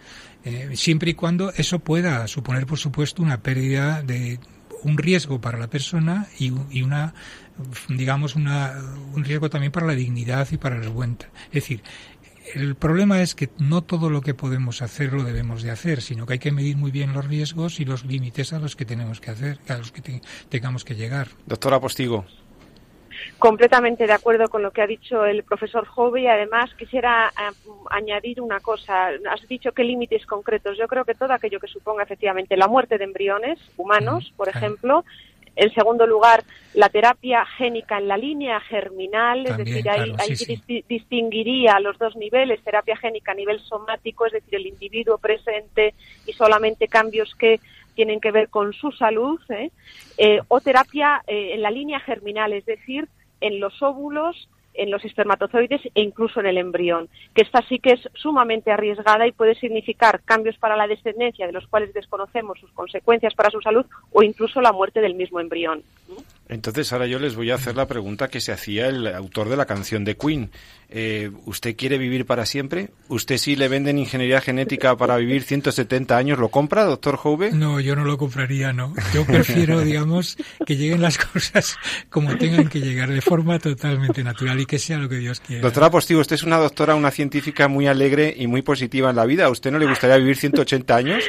[0.44, 0.48] mm.
[0.48, 4.40] eh, siempre y cuando eso pueda suponer, por supuesto, una pérdida de
[4.84, 7.14] un riesgo para la persona y, y una
[7.90, 8.74] digamos, una,
[9.14, 11.30] un riesgo también para la dignidad y para la vuelta.
[11.48, 11.82] Es decir,
[12.56, 16.26] el problema es que no todo lo que podemos hacer lo debemos de hacer, sino
[16.26, 19.22] que hay que medir muy bien los riesgos y los límites a los que tenemos
[19.22, 21.28] que hacer, a los que tengamos que llegar.
[21.46, 22.26] Doctora Postigo.
[23.38, 27.70] Completamente de acuerdo con lo que ha dicho el profesor Jove y además quisiera eh,
[27.92, 29.10] añadir una cosa.
[29.30, 30.78] Has dicho que límites concretos.
[30.78, 35.06] Yo creo que todo aquello que suponga efectivamente la muerte de embriones humanos, por ejemplo,
[35.56, 36.44] en segundo lugar,
[36.74, 40.16] la terapia génica en la línea germinal, es decir, ahí,
[40.88, 45.94] distinguiría los dos niveles, terapia génica a nivel somático, es decir, el individuo presente
[46.26, 47.60] y solamente cambios que
[47.96, 49.72] tienen que ver con su salud, ¿eh?
[50.18, 53.10] Eh, o terapia eh, en la línea germinal, es decir,
[53.42, 57.94] en los óvulos, en los espermatozoides e incluso en el embrión, que esta sí que
[57.94, 62.72] es sumamente arriesgada y puede significar cambios para la descendencia de los cuales desconocemos sus
[62.72, 65.84] consecuencias para su salud o incluso la muerte del mismo embrión.
[66.50, 69.58] Entonces ahora yo les voy a hacer la pregunta que se hacía el autor de
[69.58, 70.52] la canción de Queen.
[70.94, 72.90] Eh, ¿Usted quiere vivir para siempre?
[73.08, 76.38] ¿Usted sí le venden ingeniería genética para vivir 170 años?
[76.38, 77.54] ¿Lo compra, doctor Jove?
[77.54, 78.94] No, yo no lo compraría, no.
[79.14, 80.36] Yo prefiero, digamos,
[80.66, 81.78] que lleguen las cosas
[82.10, 85.62] como tengan que llegar, de forma totalmente natural y que sea lo que Dios quiera.
[85.62, 89.26] Doctora Postigo, usted es una doctora, una científica muy alegre y muy positiva en la
[89.26, 89.46] vida.
[89.46, 91.24] ¿A usted no le gustaría vivir 180 años?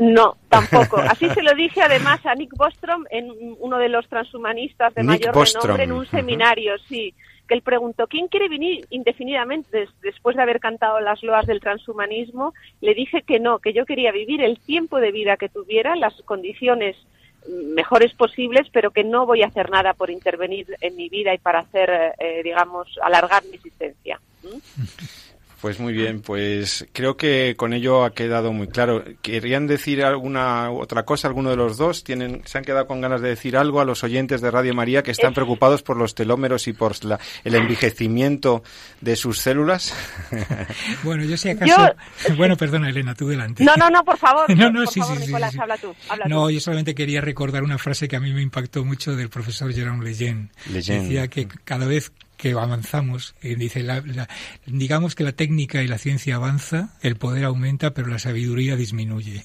[0.00, 0.98] No, tampoco.
[0.98, 3.30] Así se lo dije además a Nick Bostrom, en
[3.60, 7.14] uno de los transhumanistas de mayor renombre, en un seminario, sí,
[7.52, 12.54] él preguntó, ¿quién quiere venir indefinidamente después de haber cantado las loas del transhumanismo?
[12.80, 16.14] Le dije que no, que yo quería vivir el tiempo de vida que tuviera, las
[16.22, 16.96] condiciones
[17.46, 21.38] mejores posibles, pero que no voy a hacer nada por intervenir en mi vida y
[21.38, 24.20] para hacer, eh, digamos, alargar mi existencia.
[25.62, 29.04] Pues muy bien, pues creo que con ello ha quedado muy claro.
[29.22, 32.02] ¿Querían decir alguna otra cosa, alguno de los dos?
[32.02, 35.04] ¿Tienen, ¿Se han quedado con ganas de decir algo a los oyentes de Radio María
[35.04, 36.96] que están preocupados por los telómeros y por
[37.44, 38.64] el envejecimiento
[39.00, 39.94] de sus células?
[41.04, 41.94] bueno, yo sé acaso...
[42.36, 43.62] Bueno, perdona, Elena, tú delante.
[43.62, 44.50] No, no, no, por favor.
[44.56, 45.94] no, no, sí, sí, Nicolás, habla tú.
[46.26, 49.72] no, yo solamente quería recordar una frase que a mí me impactó mucho del profesor
[49.72, 50.48] Jerome Lejeune.
[50.72, 51.02] Lejeune.
[51.02, 53.34] Decía que cada vez que avanzamos.
[53.42, 54.02] Y dice, la,
[54.66, 59.44] digamos que la técnica y la ciencia avanza, el poder aumenta, pero la sabiduría disminuye.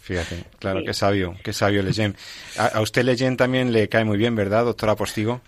[0.00, 2.16] Fíjate, claro, qué sabio, qué sabio Leyen.
[2.56, 5.40] A, usted Leyen también le cae muy bien, ¿verdad, doctora Postigo?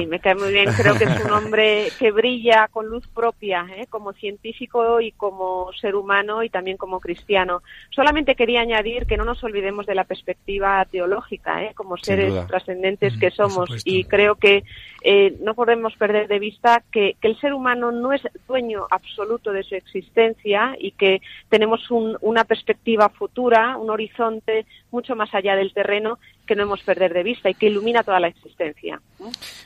[0.00, 0.70] Sí, me cae muy bien.
[0.76, 3.86] Creo que es un hombre que brilla con luz propia, ¿eh?
[3.88, 7.62] como científico y como ser humano y también como cristiano.
[7.90, 11.72] Solamente quería añadir que no nos olvidemos de la perspectiva teológica, ¿eh?
[11.74, 13.70] como seres trascendentes que somos.
[13.84, 14.64] Y creo que
[15.02, 19.52] eh, no podemos perder de vista que, que, el ser humano no es dueño absoluto
[19.52, 25.56] de su existencia y que tenemos un, una perspectiva futura, un horizonte mucho más allá
[25.56, 26.18] del terreno
[26.48, 29.00] que no hemos perder de vista y que ilumina toda la existencia.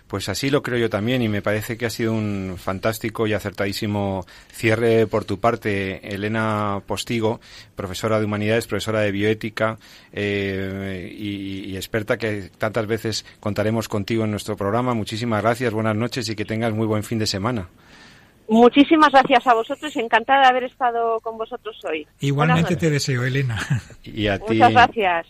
[0.09, 3.33] Pues así lo creo yo también y me parece que ha sido un fantástico y
[3.33, 7.41] acertadísimo cierre por tu parte, Elena Postigo,
[7.75, 9.79] profesora de humanidades, profesora de bioética
[10.13, 14.93] eh, y, y, experta que tantas veces contaremos contigo en nuestro programa.
[14.93, 17.69] Muchísimas gracias, buenas noches y que tengas muy buen fin de semana.
[18.53, 22.07] Muchísimas gracias a vosotros y encantada de haber estado con vosotros hoy.
[22.21, 23.59] Igualmente te deseo, Elena.
[24.05, 24.61] Y a ti,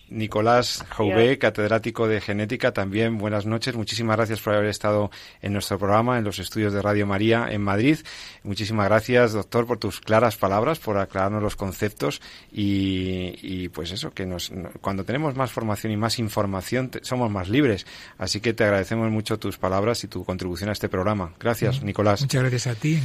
[0.08, 3.76] Nicolás Jouvé, catedrático de genética, también buenas noches.
[3.76, 5.10] Muchísimas gracias por haber estado
[5.42, 7.98] en nuestro programa, en los estudios de Radio María en Madrid.
[8.44, 14.24] Muchísimas gracias, doctor, por tus claras palabras, por aclararnos los conceptos y, pues eso, que
[14.24, 14.50] nos,
[14.80, 17.86] cuando tenemos más formación y más información somos más libres.
[18.16, 21.34] Así que te agradecemos mucho tus palabras y tu contribución a este programa.
[21.38, 22.22] Gracias, Nicolás.
[22.22, 23.02] Muchas gracias a ti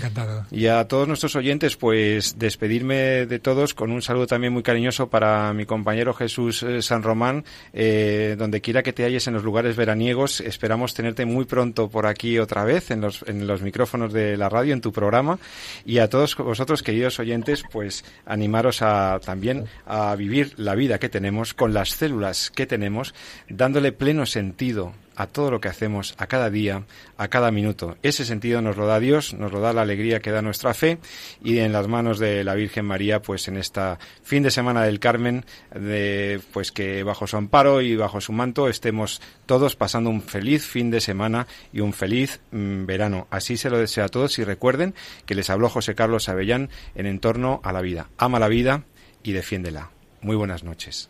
[0.52, 5.10] y a todos nuestros oyentes, pues despedirme de todos con un saludo también muy cariñoso
[5.10, 9.44] para mi compañero Jesús eh, San Román, eh, donde quiera que te halles en los
[9.44, 10.42] lugares veraniegos.
[10.42, 14.50] Esperamos tenerte muy pronto por aquí otra vez en los, en los micrófonos de la
[14.50, 15.40] radio, en tu programa.
[15.86, 21.10] Y a todos vosotros, queridos oyentes, pues animaros a también a vivir la vida que
[21.10, 23.14] tenemos con las células que tenemos,
[23.50, 26.84] dándole pleno sentido a todo lo que hacemos, a cada día,
[27.18, 27.98] a cada minuto.
[28.04, 31.00] Ese sentido nos lo da Dios, nos lo da la alegría que da nuestra fe
[31.44, 35.00] y en las manos de la Virgen María, pues en esta fin de semana del
[35.00, 35.44] Carmen,
[35.74, 40.66] de, pues que bajo su amparo y bajo su manto estemos todos pasando un feliz
[40.66, 43.28] fin de semana y un feliz mm, verano.
[43.32, 44.94] Así se lo deseo a todos y recuerden
[45.26, 48.10] que les habló José Carlos Avellán en entorno a la vida.
[48.20, 48.84] Ama la vida
[49.24, 49.90] y defiéndela.
[50.22, 51.10] Muy buenas noches.